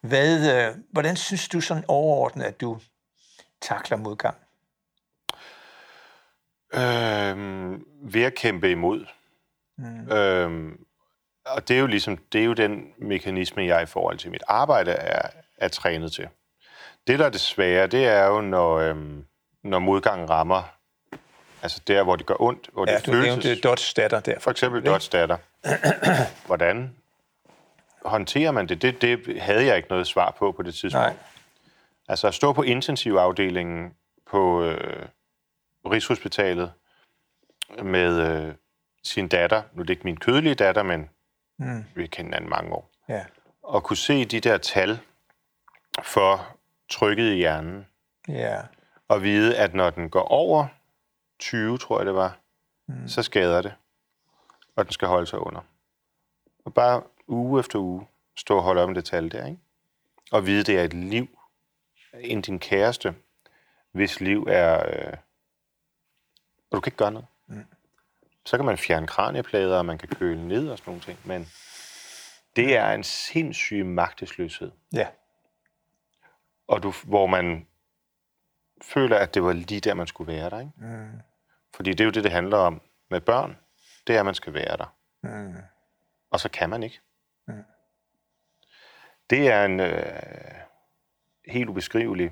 [0.00, 2.78] Hvad, øh, hvordan synes du sådan overordnet, at du
[3.60, 4.36] takler modgang?
[6.74, 9.06] Øhm, ved at kæmpe imod.
[9.78, 10.12] Mm.
[10.12, 10.84] Øhm,
[11.46, 14.42] og det er jo ligesom, det er jo den mekanisme, jeg i forhold til mit
[14.48, 16.28] arbejde er, er trænet til.
[17.06, 19.24] Det, der er det svære, det er jo, når, øhm,
[19.64, 20.77] når modgangen rammer,
[21.62, 23.26] altså der, hvor det gør ondt, hvor Ja, det du føles...
[23.26, 24.38] nævnte Dots datter der.
[24.38, 25.36] For eksempel Dots datter.
[26.46, 26.96] Hvordan
[28.04, 28.82] håndterer man det?
[28.82, 29.02] det?
[29.02, 31.06] Det havde jeg ikke noget svar på på det tidspunkt.
[31.06, 31.16] Nej.
[32.08, 33.94] Altså at stå på intensivafdelingen
[34.30, 35.06] på øh,
[35.90, 36.72] Rigshospitalet
[37.82, 38.54] med øh,
[39.04, 41.10] sin datter, nu er det ikke min kødelige datter, men
[41.58, 41.84] mm.
[41.94, 43.24] vi kendt hinanden mange år, Ja,
[43.62, 44.98] og kunne se de der tal
[46.02, 46.46] for
[46.90, 47.86] trykket i hjernen,
[48.28, 48.60] ja,
[49.08, 50.66] og vide, at når den går over
[51.38, 52.38] 20, tror jeg det var,
[52.86, 53.08] mm.
[53.08, 53.74] så skader det,
[54.76, 55.60] og den skal holde sig under.
[56.64, 59.58] Og bare uge efter uge stå og holde op med det tal der, ikke?
[60.32, 61.38] Og vide, det er et liv,
[62.14, 63.14] end din kæreste,
[63.92, 64.86] hvis liv er...
[64.86, 65.16] Øh,
[66.70, 67.26] og du kan ikke gøre noget.
[67.46, 67.64] Mm.
[68.46, 71.48] Så kan man fjerne kranieplader, og man kan køle ned og sådan nogle ting, men
[72.56, 75.08] det er en sindssyg magtesløshed ja,
[76.68, 77.66] og du, hvor man
[78.82, 80.60] føler, at det var lige der, man skulle være der.
[80.60, 80.72] Ikke?
[80.76, 81.20] Mm.
[81.78, 83.56] Fordi det er jo det, det handler om med børn.
[84.06, 84.94] Det er, at man skal være der.
[85.22, 85.54] Mm.
[86.30, 87.00] Og så kan man ikke.
[87.48, 87.62] Mm.
[89.30, 90.02] Det er en øh,
[91.46, 92.30] helt ubeskrivelig...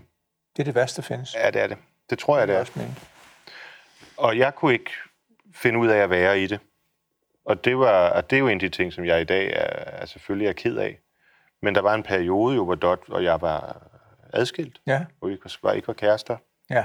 [0.56, 1.34] det er det værste, der findes.
[1.34, 1.78] Ja, det er det.
[2.10, 2.60] Det tror jeg, det er.
[2.60, 2.94] også mene.
[4.16, 4.90] Og jeg kunne ikke
[5.54, 6.60] finde ud af at være i det.
[7.44, 9.46] Og det, var, og det er jo en af de ting, som jeg i dag
[9.52, 10.98] er, er selvfølgelig er ked af.
[11.62, 13.82] Men der var en periode jo, hvor Dot og jeg var
[14.32, 16.36] adskilt, Ja, hvor vi ikke var, ikke var kærester.
[16.70, 16.84] ja,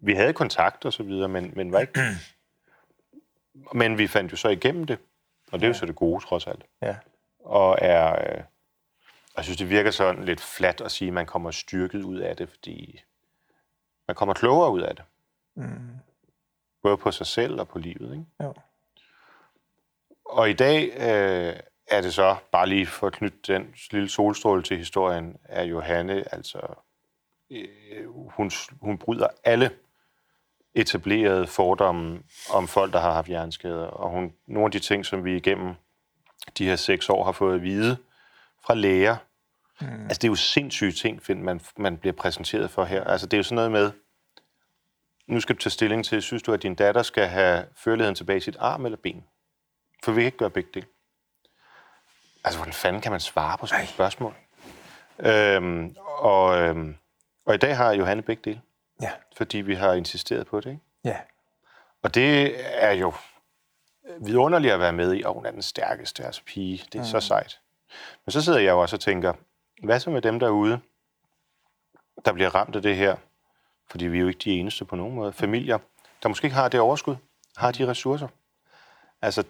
[0.00, 2.00] vi havde kontakt og så videre, men, men var ikke...
[3.80, 4.98] men vi fandt jo så igennem det,
[5.52, 6.64] og det er jo så det gode, trods alt.
[6.82, 6.96] ja.
[7.44, 8.34] Og er...
[8.36, 8.42] Øh,
[9.36, 12.36] jeg synes, det virker sådan lidt fladt at sige, at man kommer styrket ud af
[12.36, 13.02] det, fordi
[14.08, 15.04] man kommer klogere ud af det.
[15.54, 15.96] Mm.
[16.82, 18.12] Både på sig selv og på livet.
[18.12, 18.24] Ikke?
[18.42, 18.54] Jo.
[20.24, 24.62] Og i dag øh, er det så, bare lige for at knytte den lille solstråle
[24.62, 26.60] til historien, er Johanne, altså,
[27.50, 29.70] øh, hun, hun bryder alle
[30.74, 33.86] etablerede fordomme om folk, der har haft hjerneskader.
[33.86, 35.74] Og hun, nogle af de ting, som vi igennem
[36.58, 37.96] de her seks år har fået at vide
[38.66, 39.16] fra læger,
[39.80, 40.02] mm.
[40.02, 43.04] altså det er jo sindssyge ting, man, man bliver præsenteret for her.
[43.04, 43.90] Altså det er jo sådan noget med,
[45.26, 48.36] nu skal du tage stilling til, synes du, at din datter skal have førligheden tilbage
[48.36, 49.24] i sit arm eller ben?
[50.04, 50.86] For vi kan ikke gøre begge dele.
[52.44, 54.34] Altså, hvordan fanden kan man svare på sådan et spørgsmål?
[55.18, 56.96] Øhm, og, øhm,
[57.46, 58.60] og i dag har Johanne begge dele.
[59.00, 59.10] Ja.
[59.36, 60.82] Fordi vi har insisteret på det, ikke?
[61.04, 61.16] Ja.
[62.02, 63.12] Og det er jo
[64.20, 66.84] vidunderligt at være med i, og hun er den stærkeste, altså pige.
[66.92, 67.04] Det er mm.
[67.04, 67.60] så sejt.
[68.24, 69.32] Men så sidder jeg jo også og tænker,
[69.82, 70.80] hvad så med dem derude,
[72.24, 73.16] der bliver ramt af det her?
[73.90, 75.32] Fordi vi er jo ikke de eneste på nogen måde.
[75.32, 75.78] Familier,
[76.22, 77.16] der måske ikke har det overskud,
[77.56, 78.28] har de ressourcer.
[79.22, 79.44] Altså,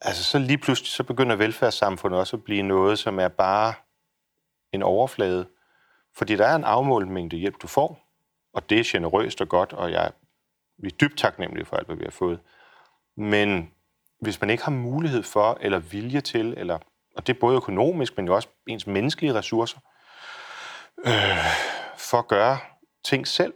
[0.00, 3.74] altså så lige pludselig, så begynder velfærdssamfundet også at blive noget, som er bare
[4.72, 5.46] en overflade.
[6.16, 7.98] Fordi der er en afmålt mængde hjælp, du får,
[8.54, 10.12] og det er generøst og godt, og jeg,
[10.78, 12.40] vi er dybt taknemmelige for alt, hvad vi har fået.
[13.16, 13.70] Men
[14.20, 16.78] hvis man ikke har mulighed for, eller vilje til, eller,
[17.16, 19.78] og det er både økonomisk, men jo også ens menneskelige ressourcer,
[21.06, 21.44] øh,
[21.96, 22.58] for at gøre
[23.04, 23.54] ting selv.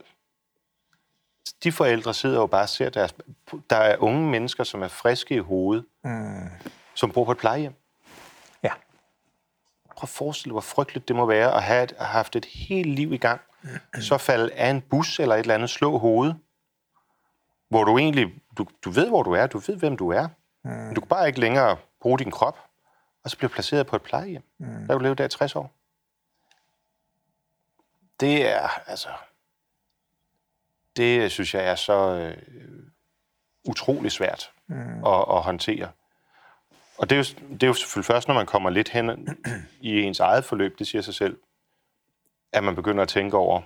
[1.65, 3.15] De forældre sidder jo bare og ser deres...
[3.71, 6.49] Der er unge mennesker, som er friske i hovedet, mm.
[6.95, 7.75] som bor på et plejehjem.
[9.99, 12.89] Prøv at forestille hvor frygteligt det må være at have, et, have haft et helt
[12.89, 13.41] liv i gang,
[14.01, 16.37] så falde af en bus eller et eller andet, slå hovedet,
[17.69, 18.35] hvor du egentlig...
[18.59, 20.29] Du, du ved, hvor du er, du ved, hvem du er.
[20.65, 20.95] Mm.
[20.95, 22.59] Du kan bare ikke længere bruge din krop,
[23.25, 24.43] og så bliver placeret på et plejehjem.
[24.59, 24.67] Mm.
[24.67, 25.73] Der kan du leve der i 60 år
[28.21, 29.09] det er, altså,
[30.97, 32.37] det synes jeg er så øh,
[33.65, 35.05] utrolig svært mm.
[35.07, 35.91] at, at håndtere.
[36.99, 39.29] Og det er, jo, det er jo selvfølgelig først, når man kommer lidt hen
[39.81, 41.39] i ens eget forløb, det siger sig selv,
[42.53, 43.61] at man begynder at tænke over,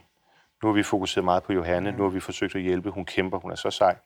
[0.62, 1.96] nu har vi fokuseret meget på Johanne, mm.
[1.96, 3.96] nu har vi forsøgt at hjælpe, hun kæmper, hun er så sej.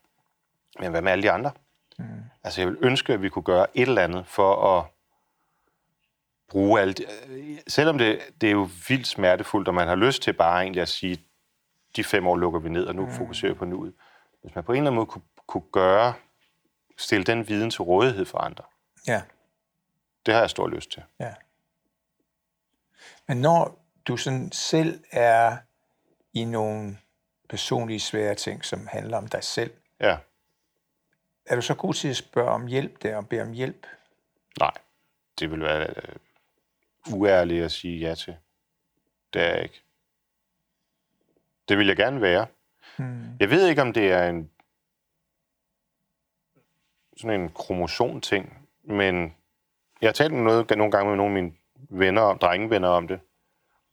[0.79, 1.51] Men hvad med alle de andre?
[1.99, 2.05] Mm.
[2.43, 4.85] Altså jeg vil ønske, at vi kunne gøre et eller andet for at
[6.49, 7.01] bruge alt.
[7.67, 10.89] Selvom det, det er jo vildt smertefuldt, og man har lyst til bare egentlig at
[10.89, 11.17] sige,
[11.95, 13.11] de fem år lukker vi ned, og nu mm.
[13.11, 13.93] fokuserer vi på nuet.
[14.41, 16.13] Hvis man på en eller anden måde kunne, kunne gøre,
[16.97, 18.63] stille den viden til rådighed for andre.
[19.07, 19.21] Ja.
[20.25, 21.03] Det har jeg stor lyst til.
[21.19, 21.33] Ja.
[23.27, 25.57] Men når du sådan selv er
[26.33, 26.97] i nogle
[27.49, 30.17] personlige svære ting, som handler om dig selv, ja.
[31.45, 33.87] er du så god til at spørge om hjælp der, og bede om hjælp?
[34.59, 34.73] Nej,
[35.39, 35.93] det vil være
[37.11, 38.37] uærlig at sige ja til.
[39.33, 39.81] Det er jeg ikke.
[41.69, 42.47] Det vil jeg gerne være.
[42.97, 43.37] Hmm.
[43.39, 44.51] Jeg ved ikke, om det er en
[47.17, 48.56] sådan en kromosom-ting,
[48.87, 49.35] men
[50.01, 51.55] jeg har talt noget, nogle gange med nogle af mine
[51.89, 53.19] venner, om, drengevenner om det,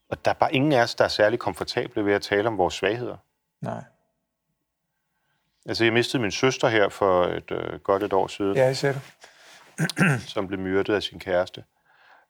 [0.08, 2.58] og der er bare ingen af os, der er særlig komfortable ved at tale om
[2.58, 3.16] vores svagheder.
[3.60, 3.84] Nej.
[5.66, 8.56] Altså, jeg mistede min søster her for et øh, godt et år siden.
[8.56, 9.02] Ja, jeg ser det.
[10.32, 11.64] som blev myrdet af sin kæreste.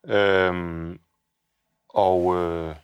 [0.04, 1.00] Øhm,
[1.88, 2.76] og, øh,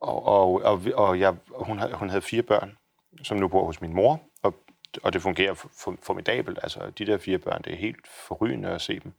[0.00, 2.76] og, og, og, og jeg, hun, hun havde fire børn,
[3.22, 4.20] som nu bor hos min mor,
[5.02, 5.54] og, det fungerer
[6.02, 6.58] formidabelt.
[6.62, 9.12] Altså, de der fire børn, det er helt forrygende at se dem.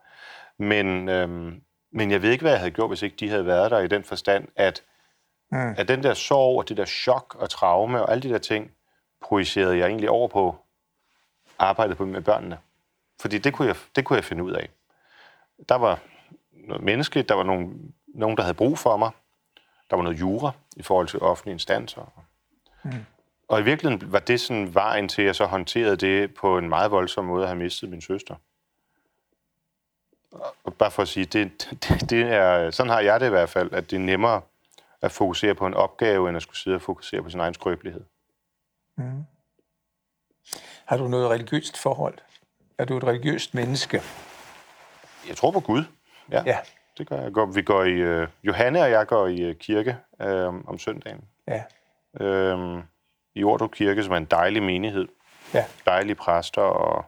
[0.58, 1.62] Men, øhm,
[1.92, 3.88] men jeg ved ikke, hvad jeg havde gjort, hvis ikke de havde været der i
[3.88, 4.84] den forstand, at,
[5.52, 5.76] mm.
[5.78, 8.72] at den der sorg og det der chok og traume og alle de der ting,
[9.22, 10.56] projicerede jeg egentlig over på
[11.60, 12.58] arbejdet på med børnene.
[13.22, 14.70] Fordi det kunne jeg, det kunne jeg finde ud af.
[15.70, 16.00] Der var
[16.52, 19.12] noget menneskeligt, der var nogen, nogen, der havde brug for mig.
[19.90, 22.26] Der var noget jura i forhold til offentlige instanser.
[22.84, 22.92] Mm.
[23.48, 26.70] Og i virkeligheden var det sådan vejen til, at jeg så håndterede det på en
[26.70, 28.36] meget voldsom måde at have mistet min søster.
[30.64, 33.50] Og bare for at sige, det, det, det er, sådan har jeg det i hvert
[33.50, 34.42] fald, at det er nemmere
[35.02, 38.04] at fokusere på en opgave, end at skulle sidde og fokusere på sin egen skrøbelighed.
[38.98, 39.24] Mm.
[40.86, 42.18] Har du noget religiøst forhold?
[42.78, 44.02] Er du et religiøst menneske?
[45.28, 45.84] Jeg tror på Gud.
[46.32, 46.58] Ja, ja.
[46.98, 47.56] det gør jeg.
[47.56, 51.24] Vi går i, uh, Johanne og jeg går i uh, kirke uh, om søndagen.
[51.48, 51.64] Ja.
[52.14, 52.84] Uh,
[53.36, 55.08] I Ordrup Kirke, som er en dejlig menighed.
[55.54, 55.66] Ja.
[55.86, 56.62] Dejlige præster.
[56.62, 57.06] Og...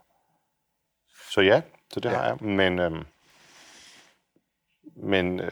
[1.31, 1.61] Så ja,
[1.93, 2.15] så det ja.
[2.15, 2.37] har jeg.
[2.41, 3.03] Men, uh,
[4.95, 5.47] men uh,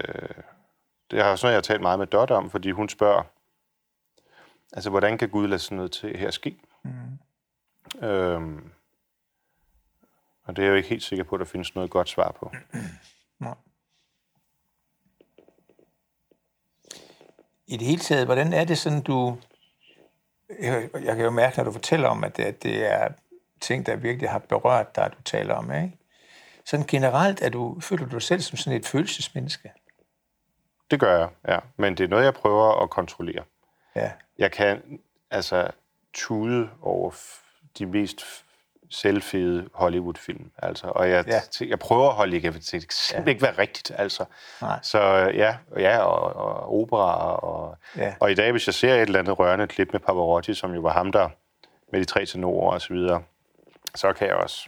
[1.12, 3.24] det har også noget, jeg har talt meget med Dot om, fordi hun spørger,
[4.74, 6.58] altså, hvordan kan Gud lade sådan noget til her ske?
[6.84, 7.20] Mm.
[7.96, 8.60] Uh,
[10.44, 12.32] og det er jeg jo ikke helt sikker på, at der findes noget godt svar
[12.32, 12.52] på.
[13.40, 13.56] Nej.
[17.68, 19.38] I det hele taget, hvordan er det sådan, du...
[20.62, 23.10] Jeg, jeg kan jo mærke, når du fortæller om, at det, at det er
[23.62, 25.98] ting, der virkelig har berørt dig, du taler om, ikke?
[26.66, 29.72] Sådan generelt, er du, føler du dig selv som sådan et følelsesmenneske?
[30.92, 31.60] Det gør jeg, ja.
[31.78, 33.44] Men det er noget, jeg prøver at kontrollere.
[33.96, 34.12] Ja.
[34.38, 35.00] Jeg kan
[35.32, 35.72] altså
[36.14, 37.12] tude over
[37.78, 38.46] de mest
[38.94, 40.46] selvfede Hollywood-film.
[40.58, 41.40] Altså, og jeg, Ja.
[41.62, 41.66] ja.
[41.70, 43.30] jeg prøver at holde igen, for det kan simpelthen ja.
[43.30, 43.92] ikke være rigtigt.
[43.98, 44.26] Altså.
[44.62, 44.80] Nej.
[44.82, 45.00] Så
[45.34, 47.36] ja, ja og, og opera.
[47.36, 48.14] Og, Ja.
[48.20, 50.82] og i dag, hvis jeg ser et eller andet rørende klip med Pavarotti, som jo
[50.82, 51.30] var ham, der
[51.92, 53.24] med de tre tenorer og så videre,
[53.96, 54.68] så kan jeg også.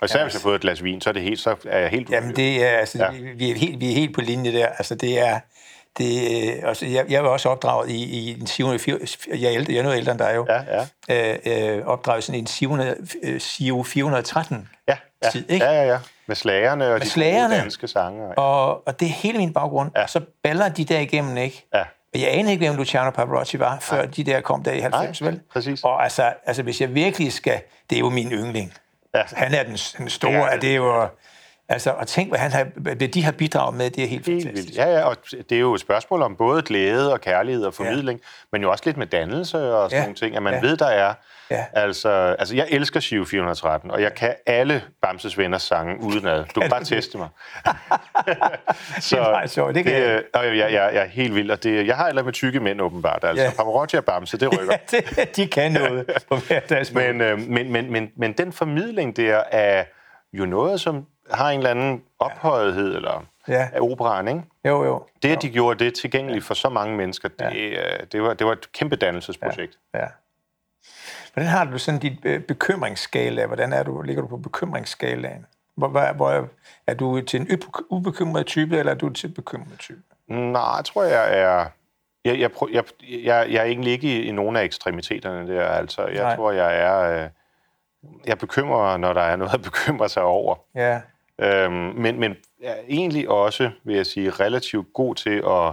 [0.00, 1.78] Og især hvis jeg har fået et glas vin, så er, det helt, så er
[1.78, 2.10] jeg helt...
[2.10, 3.10] Jamen, det er, altså, ja.
[3.36, 4.66] Vi, er helt, vi er helt på linje der.
[4.66, 5.40] Altså, det er...
[5.98, 8.66] Det, øh, altså, jeg, jeg var også opdraget i, i en 7.
[8.66, 10.46] Jeg er, ældre, jeg er noget ældre end dig jo.
[10.48, 10.60] Ja,
[11.08, 11.32] ja.
[11.32, 12.72] Øh, øh, opdraget sådan en 7.
[13.22, 15.64] Øh, SIO 413 Ja, ja, tid, ikke?
[15.66, 15.98] ja, ja, ja.
[16.26, 17.54] Med slagerne og de slagerne.
[17.56, 18.38] danske sange.
[18.38, 19.90] Og, Og, og det er hele min baggrund.
[19.96, 20.02] Ja.
[20.02, 21.66] Og så baller de der igennem, ikke?
[21.74, 21.80] ja,
[22.14, 24.06] Og jeg anede ikke, hvem Luciano Pavarotti var, før Nej.
[24.16, 25.40] de der kom der i 90, Nej, vel?
[25.52, 25.82] præcis.
[25.84, 27.60] Og altså, altså, hvis jeg virkelig skal...
[27.90, 28.72] Det er jo min yndling.
[29.14, 29.20] Ja.
[29.20, 31.08] Altså, han er den, den store, Ja, det er jo...
[31.68, 34.42] Altså, og tænk, hvad, han har, hvad de har bidraget med, det er helt, Helt
[34.44, 34.68] fantastisk.
[34.76, 34.78] vildt.
[34.88, 35.16] Ja, ja, og
[35.50, 38.26] det er jo et spørgsmål om både glæde og kærlighed og formidling, ja.
[38.52, 40.04] men jo også lidt med dannelse og sådan Ja.
[40.04, 40.60] nogle ting, at man Ja.
[40.60, 41.14] ved, der er.
[41.50, 41.64] Ja.
[41.72, 42.08] Altså,
[42.38, 46.44] altså, jeg elsker Shiv 413, og jeg kan alle Bamses Venners sange udenad.
[46.54, 47.28] Du kan bare teste mig.
[48.26, 50.22] Det er meget sjovt, det kan jeg.
[50.44, 52.80] øh, jeg, jeg, jeg er helt vild, og det, jeg har eller med tykke mænd
[52.80, 53.24] åbenbart.
[53.24, 53.50] Altså, Ja.
[53.56, 54.76] Pavarotti og Bamse, det rykker.
[54.92, 56.92] Ja, det, de kan noget på hver deres.
[56.92, 59.84] Men, øh, men, men, men, men den formidling der er
[60.32, 63.68] jo noget, som har en eller anden ophøjethed, eller Ja.
[63.72, 64.42] af operaen, ikke?
[64.64, 65.06] Jo, jo.
[65.22, 67.96] Det, at de gjorde det tilgængeligt for så mange mennesker, det, ja.
[68.12, 69.78] det, var, det var et kæmpe dannelsesprojekt.
[69.94, 70.06] Ja.
[71.34, 73.46] Hvordan har du sådan dit øh, bekymringsskala?
[73.46, 75.46] Hvordan er du, ligger du på bekymringsskalaen?
[75.76, 76.48] Hvor, hvor, hvor
[76.86, 80.02] er du til en ubekymret type, eller er du til en bekymret type?
[80.28, 81.66] Nej, jeg tror, jeg er...
[82.24, 82.84] Jeg, jeg, prøv- jeg,
[83.24, 85.66] jeg, jeg er egentlig ikke i, i nogen af ekstremiteterne der.
[85.66, 86.22] Altså, jeg Nej.
[86.22, 86.36] Nej.
[86.36, 87.24] tror, jeg er...
[87.24, 87.30] Øh,
[88.26, 90.54] jeg bekymrer, når der er noget at bekymre sig over.
[90.74, 91.00] Ja,
[91.38, 95.72] Øhm, men, men er egentlig også, vil jeg sige, relativt god til at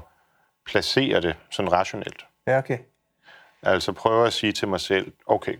[0.66, 2.26] placere det sådan rationelt.
[2.48, 2.78] ja okay.
[3.64, 5.58] Altså prøve at sige til mig selv, okay,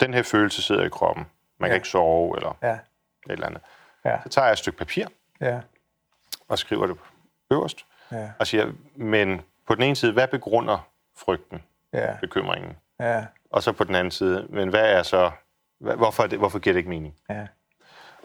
[0.00, 1.26] den her følelse sidder i kroppen.
[1.58, 1.72] Man Ja.
[1.72, 2.78] kan ikke sove eller Ja, et
[3.28, 3.62] eller andet.
[4.04, 5.06] ja, Så tager jeg et stykke papir
[5.40, 5.60] ja,
[6.48, 6.96] og skriver det
[7.50, 12.76] øverst, ja, og siger, men på den ene side, hvad begrunder frygten, ja, bekymringen?
[13.00, 15.30] ja, Og så på den anden side, men hvad er så,
[15.78, 17.14] hvorfor, er det, hvorfor giver det ikke mening?
[17.30, 17.46] ja.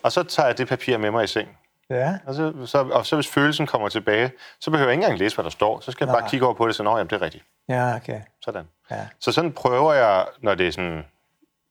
[0.03, 1.57] Og så tager jeg det papir med mig i seng.
[1.89, 5.19] Ja, Og så, så, og så hvis følelsen kommer tilbage, så behøver jeg ikke engang
[5.19, 5.79] læse, hvad der står.
[5.79, 6.21] Så skal jeg Nej.
[6.21, 7.43] bare kigge over på det og sige, "Nå, jamen, det er rigtigt.
[7.69, 8.21] ja, okay.
[8.41, 8.65] Sådan.
[8.91, 11.05] Ja, Så sådan prøver jeg, når det er sådan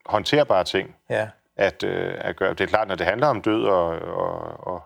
[0.06, 2.50] håndterbare ting, ja, at, øh, at gøre.
[2.50, 4.82] Det er klart, når det handler om død og, og, og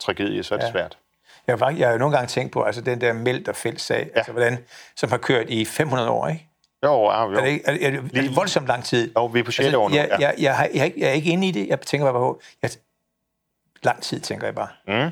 [0.00, 0.70] tragedie, så er det Ja.
[0.72, 0.98] svært.
[1.46, 3.98] Jeg har, jeg har jo nogle gange tænkt på, altså den der Meldt og Fældt-sag,
[4.12, 4.16] ja.
[4.16, 4.64] altså hvordan,
[4.96, 6.48] som har kørt i 500 år, ikke?
[6.84, 7.30] Jo, ja, jo.
[7.32, 9.12] Er det, ikke, er, er, er det voldsomt lang tid?
[9.16, 9.64] jo vi er på 6.
[9.66, 9.94] Altså, år nu.
[9.94, 10.16] jeg, Ja.
[10.26, 11.68] jeg, jeg, har, jeg, er ikke- jeg er ikke inde i det.
[11.68, 12.70] Jeg tænker bare på, jeg,
[13.82, 14.68] lang tid, tænker jeg bare.
[14.88, 15.10] Mm.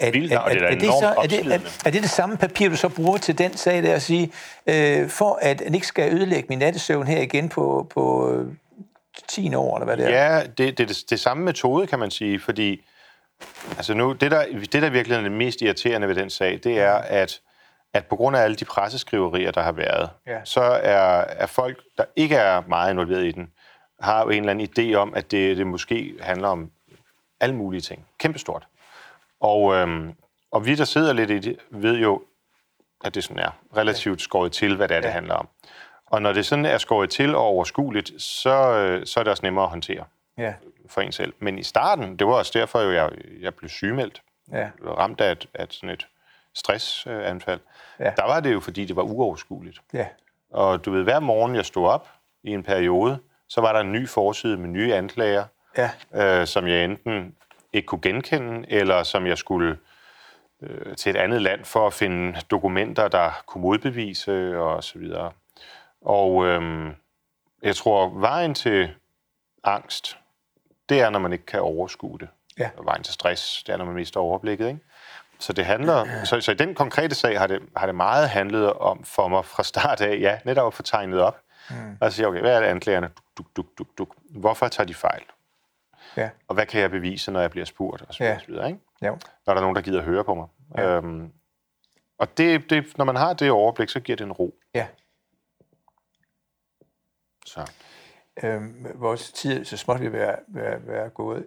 [0.00, 2.02] At, Vildt, at, og det er at, er, det så, er, det, er, er det
[2.02, 4.32] det samme papir, du så bruger til den sag der at sige,
[4.66, 8.46] øh, for at den ikke skal ødelægge min nattesøvn her igen på, på øh,
[9.28, 10.34] 10 år, eller hvad det er?
[10.34, 12.84] Ja, det, det er det, det samme metode, kan man sige, fordi
[13.76, 16.78] altså nu, det, der, det, der virkelig er det mest irriterende ved den sag, det
[16.80, 17.40] er, at,
[17.96, 20.40] at på grund af alle de presseskriverier, der har været, Ja.
[20.44, 23.52] så er, er folk, der ikke er meget involveret i den,
[24.00, 26.70] har jo en eller anden idé om, at det, det måske handler om
[27.40, 28.06] alle mulige ting.
[28.18, 28.66] Kæmpestort.
[29.40, 30.12] Og, øhm,
[30.50, 32.22] og vi, der sidder lidt i det, ved jo,
[33.04, 35.12] at det sådan er relativt skåret til, hvad det er, det Ja.
[35.12, 35.48] handler om.
[36.06, 39.42] Og når det sådan er skåret til og overskueligt, så, øh, så er det også
[39.46, 40.04] nemmere at håndtere
[40.38, 40.54] Ja,
[40.88, 41.32] for en selv.
[41.38, 44.22] Men i starten, det var også derfor, jo, jeg, jeg blev sygemeldt,
[44.52, 46.06] ja, ramt af et, af et sådan et
[46.56, 47.60] stressanfald.
[48.00, 48.12] Ja.
[48.16, 49.80] Der var det jo, fordi det var uoverskueligt.
[49.92, 50.06] ja,
[50.50, 52.08] Og du ved, hver morgen jeg stod op
[52.42, 55.44] i en periode, så var der en ny forside med nye anklager,
[55.76, 57.34] ja, øh, som jeg enten
[57.72, 59.78] ikke kunne genkende, eller som jeg skulle
[60.62, 65.32] øh, til et andet land for at finde dokumenter, der kunne modbevise og så videre.
[66.00, 66.92] Og øh,
[67.62, 68.90] jeg tror, vejen til
[69.64, 70.18] angst,
[70.88, 72.28] det er, når man ikke kan overskue det.
[72.58, 72.70] Ja.
[72.76, 74.68] Og vejen til stress, det er, når man mister overblikket.
[74.68, 74.80] Ikke?
[75.38, 78.72] Så det handler, så, så i den konkrete sag har det, har det meget handlet
[78.72, 81.40] om for mig fra start af, ja, netop at få tegnet op.
[81.70, 81.96] Mm.
[82.00, 83.10] Og sige, okay, hvad er det anklagerne?
[83.38, 84.14] Duk, duk, duk, duk.
[84.30, 85.22] Hvorfor tager de fejl?
[86.16, 88.02] ja, Og hvad kan jeg bevise, når jeg bliver spurgt?
[88.02, 88.40] Og så videre, Ja.
[88.40, 88.80] så videre, ikke?
[89.02, 90.46] ja, Når der er nogen, der gider at høre på mig.
[90.76, 90.82] Ja.
[90.82, 90.96] Ja.
[90.96, 91.32] Øhm,
[92.18, 94.54] og det, det, når man har det overblik, så giver det en ro.
[94.74, 94.86] ja.
[97.46, 97.70] Så.
[98.42, 101.46] Øhm, vores tid så småt vil være, være, være gået.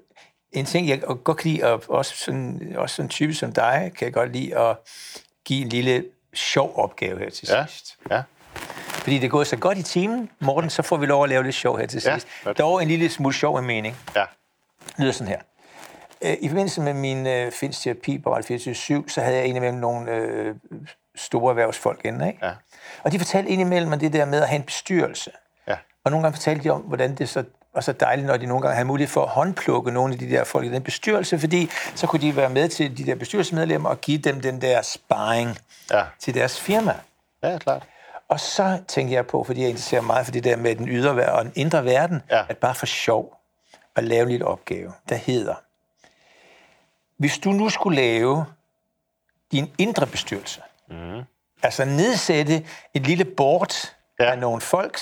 [0.52, 3.92] En ting, jeg godt kan lide, og også sådan, også sådan en type som dig,
[3.98, 4.78] kan jeg godt lide at
[5.46, 7.98] give en lille sjov opgave her til Ja, sidst.
[8.12, 8.22] ja.
[8.88, 11.44] Fordi det er gået så godt i timen, Morten, så får vi lov at lave
[11.44, 12.28] lidt sjov her til sidst.
[12.58, 13.96] Dog en lille smule sjov i mening.
[14.16, 14.26] Ja,
[14.88, 15.42] Det lyder sådan her.
[16.22, 19.80] Øh, I forbindelse med min øh, finsk terapi på Radio 24 så havde jeg indimellem
[19.80, 20.56] nogle øh,
[21.16, 22.46] store erhvervsfolk inde, ikke?
[22.46, 22.52] ja,
[23.04, 25.32] Og de fortalte indimellem om det der med at have en bestyrelse.
[25.68, 25.76] ja.
[26.04, 27.44] Og nogle gange fortalte de om, hvordan det så
[27.74, 30.30] var så dejligt, når de nogle gange havde mulighed for at håndplukke nogle af de
[30.30, 33.90] der folk i den bestyrelse, fordi så kunne de være med til de der bestyrelsesmedlemmer
[33.90, 35.58] og give dem den der sparring
[35.92, 36.96] Ja, til deres firma.
[37.44, 37.84] ja klart.
[38.28, 41.32] Og så tænker jeg på, fordi jeg interesserer mig for det der med den ydre
[41.32, 42.44] og den indre verden, Ja.
[42.50, 43.36] at bare for sjov
[43.96, 45.56] at lave en lille opgave, der hedder,
[47.18, 48.46] hvis du nu skulle lave
[49.52, 51.22] din indre bestyrelse, mm.
[51.64, 54.32] altså nedsætte et lille board ja.
[54.32, 55.00] af nogle folk,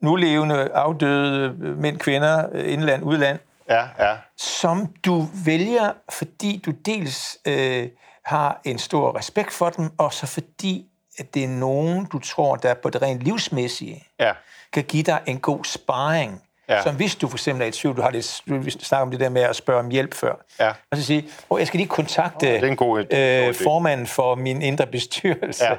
[0.00, 3.38] nu levende, afdøde øh, mænd, kvinder, øh, indland, udland,
[3.68, 7.88] Ja, ja, som du vælger, fordi du dels øh,
[8.24, 10.86] har en stor respekt for dem, og så fordi
[11.18, 14.32] at det er nogen, du tror, der på det rent livsmæssige ja,
[14.72, 16.42] kan give dig en god sparring.
[16.68, 16.82] Ja.
[16.82, 19.20] Som hvis du for eksempel er i tvivl, du har det, vi snakker om det
[19.20, 20.34] der med at spørge om hjælp før.
[20.60, 20.68] Ja.
[20.90, 24.06] Og så sige, oh, jeg skal lige kontakte det er en god- det øh, formanden
[24.06, 25.74] for min indre bestyrelse, Ja.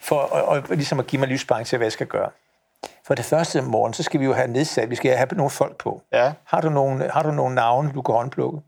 [0.00, 2.30] for og, og, ligesom at give mig livssparring til, hvad jeg skal gøre.
[3.06, 5.76] For det første morgen, så skal vi jo have nedsat, vi skal have nogle folk
[5.78, 6.02] på.
[6.12, 6.32] ja.
[6.44, 8.58] Har du nogle, har du nogle navne, du kan håndplukke?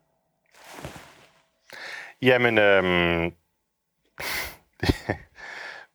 [2.22, 3.32] Jamen, øhm,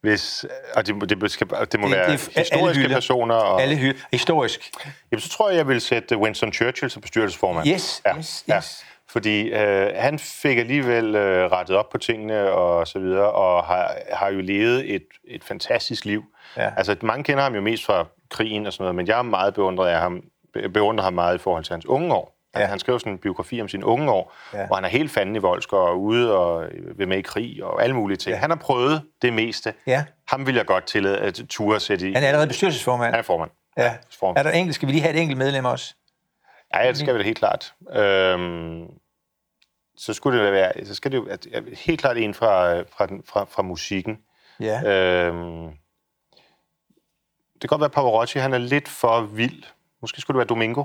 [0.02, 2.96] hvis, og det, det, skal, det må Det- være det historiske hylder.
[2.96, 4.70] personer, og, Alle hy- historisk.
[5.12, 7.68] jamen, så tror jeg, jeg vil sætte Winston Churchill som bestyrelsesformand.
[7.68, 8.56] Yes, ja, yes, ja.
[8.56, 8.84] yes.
[9.08, 13.96] Fordi øh, han fik alligevel øh, rettet op på tingene og så videre, og har,
[14.12, 16.24] har jo levet et, et fantastisk liv.
[16.56, 16.70] Ja.
[16.76, 19.54] Altså, mange kender ham jo mest fra krigen og sådan noget, men jeg er meget
[19.54, 20.22] beundret af ham,
[20.54, 22.36] be- beundrer ham meget i forhold til hans unge år.
[22.54, 22.60] Ja.
[22.60, 22.66] Ja.
[22.66, 24.60] Han skrev sådan en biografi om sine unge år, ja.
[24.60, 24.66] Ja.
[24.66, 27.82] hvor han er helt fanden i voldsk og ude og vil med i krig og
[27.82, 28.30] alle mulige ting.
[28.30, 28.36] Ja.
[28.36, 28.40] Ja.
[28.40, 29.74] Han har prøvet det meste.
[29.86, 30.04] Ja.
[30.28, 32.12] Ham vil jeg godt tillade at ture sætte i.
[32.12, 33.10] Han er allerede bestyrelsesformand.
[33.10, 33.50] Han er formand.
[33.76, 33.94] Ja.
[34.20, 34.38] formand.
[34.38, 35.94] Er der enkelt, skal vi lige have et enkelt medlem også?
[36.74, 37.74] Ja, det skal vi da helt klart.
[37.92, 38.84] Øhm,
[39.96, 41.28] så skulle det være, så skal det jo
[41.86, 44.18] helt klart en fra, fra, den, fra, fra musikken.
[44.60, 44.82] Ja.
[45.26, 45.68] Øhm,
[47.62, 49.62] det kan godt være, at Pavarotti han er lidt for vild.
[50.00, 50.84] Måske skulle det være Domingo.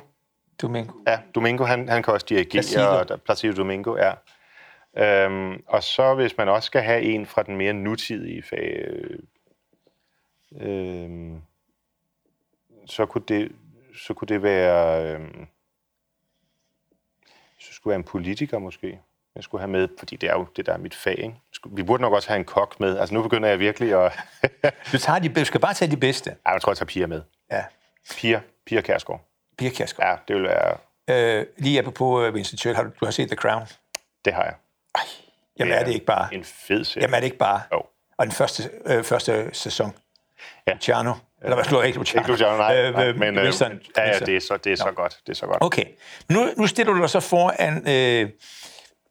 [0.62, 0.94] Domingo.
[1.08, 3.00] Ja, Domingo, han, han kan også dirigere, Placido.
[3.00, 4.14] og der- Placido Domingo, ja.
[4.98, 9.20] Øhm, og så hvis man også skal have en fra den mere nutidige fag, øh,
[10.62, 11.42] øhm,
[12.86, 13.52] så, kunne det,
[13.96, 15.48] så kunne det være, øhm,
[17.60, 19.00] så skulle være en politiker måske,
[19.36, 21.18] jeg skulle have med, fordi det er jo det, der er mit fag.
[21.18, 21.36] Ikke?
[21.72, 22.98] Vi burde nok også have en kok med.
[22.98, 24.12] Altså nu begynder jeg virkelig at...
[24.92, 26.30] Du, tager de, du skal bare tage de bedste.
[26.46, 27.22] Ej, jeg tror, jeg tager Pia med.
[27.52, 27.64] Ja.
[28.12, 29.22] Pia, Pia Kærsgaard.
[29.58, 30.10] Pia Kjærsgaard.
[30.10, 30.78] Ja, det vil være...
[31.10, 33.68] Øh, lige apropos Winston Churchill, har du, du har set The Crown?
[34.26, 34.54] Det har jeg.
[35.60, 36.34] Jamen er det ikke bare?
[36.34, 37.04] En fed serie.
[37.04, 37.62] Jamen er det ikke bare?
[37.74, 37.82] Jo.
[38.18, 39.94] Og den første, øh, første sæson.
[40.68, 40.74] Ja.
[40.74, 41.14] Luciano.
[41.44, 42.22] Eller hvad slår ikke Luciano?
[42.22, 42.78] Ikke Luciano, nej.
[42.78, 43.72] Øh, nej øh, men øh, Winston.
[43.98, 44.28] ja, ja, Winston.
[44.28, 45.20] det er så, det er så godt.
[45.26, 45.58] Det er så godt.
[45.62, 45.86] Okay.
[46.30, 48.30] Nu, nu stiller du dig så foran øh,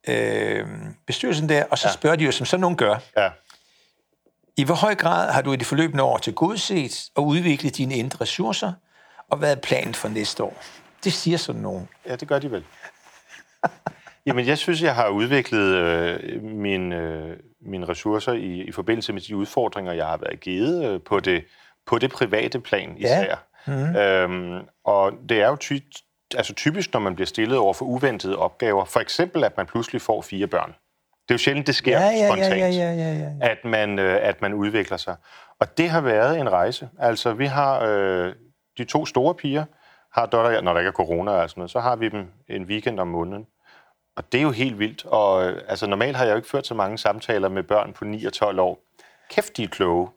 [0.09, 0.67] øh,
[1.07, 1.93] bestyrelsen der, og så ja.
[1.93, 3.31] spørger de jo, som sådan nogen gør, Ja.
[4.57, 7.95] i hvor høj grad har du i det forløbende år til godset og udviklet dine
[7.97, 8.73] indre ressourcer,
[9.31, 10.63] og hvad er planen for næste år?
[11.05, 11.89] Det siger sådan nogen.
[12.07, 12.65] ja, det gør de vel.
[14.27, 19.21] Jamen, jeg synes, jeg har udviklet øh, mine, øh, mine ressourcer i, i forbindelse med
[19.21, 21.45] de udfordringer, jeg har været givet øh, på, det,
[21.87, 23.37] på det private plan især.
[23.67, 23.97] Mm-hmm.
[23.97, 25.79] Øhm, og det er jo ty,
[26.37, 28.85] altså typisk, når man bliver stillet over for uventede opgaver.
[28.85, 30.75] For eksempel, at man pludselig får fire børn.
[31.29, 32.61] Det er jo sjældent, det sker Ja, ja, ja, spontant.
[32.61, 33.31] ja, ja, ja, ja.
[33.41, 35.17] at man, øh, at man udvikler sig.
[35.61, 36.89] Og det har været en rejse.
[36.99, 38.33] Altså, vi har øh,
[38.79, 39.65] de to store piger,
[40.13, 42.65] har Dotter, når der ikke er corona og sådan noget, så har vi dem en
[42.65, 43.47] weekend om måneden.
[44.17, 45.05] Og det er jo helt vildt.
[45.07, 48.05] Og øh, altså, normalt har jeg jo ikke ført så mange samtaler med børn på
[48.05, 48.79] 9 og 12 år.
[49.31, 50.09] Kæft, de er kloge.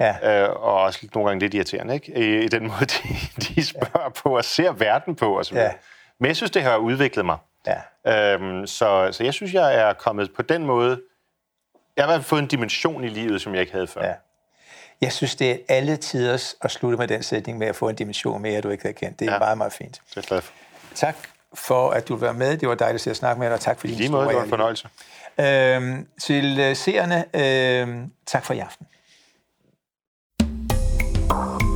[0.00, 0.42] Ja.
[0.42, 2.12] Øh, og også nogle gange lidt irriterende, ikke?
[2.40, 3.08] I, i den måde, de,
[3.42, 5.66] de spørger på og ser verden på og så videre.
[5.66, 5.72] Ja.
[6.18, 7.36] Men jeg synes, det har udviklet mig.
[7.66, 7.80] ja.
[8.06, 11.00] Øhm, så, så jeg synes, jeg er kommet på den måde...
[11.96, 14.04] Jeg har fået en dimension i livet, som jeg ikke havde før.
[14.06, 14.12] Ja.
[15.00, 17.96] Jeg synes, det er alle tiders at slutte med den sætning med at få en
[17.96, 19.18] dimension mere, du ikke havde kendt.
[19.20, 19.34] Det er Ja.
[19.34, 19.38] ja.
[19.38, 20.00] meget, meget fint.
[20.10, 20.52] Det er glad for.
[20.94, 21.16] Tak
[21.54, 22.56] for, at du var med.
[22.56, 24.42] Det var dejligt at snakke med dig, og tak for din lige måde, det var
[24.42, 24.88] en fornøjelse.
[25.40, 28.86] Øhm, til seerne, øhm, tak for i aften.
[31.34, 31.73] Bye.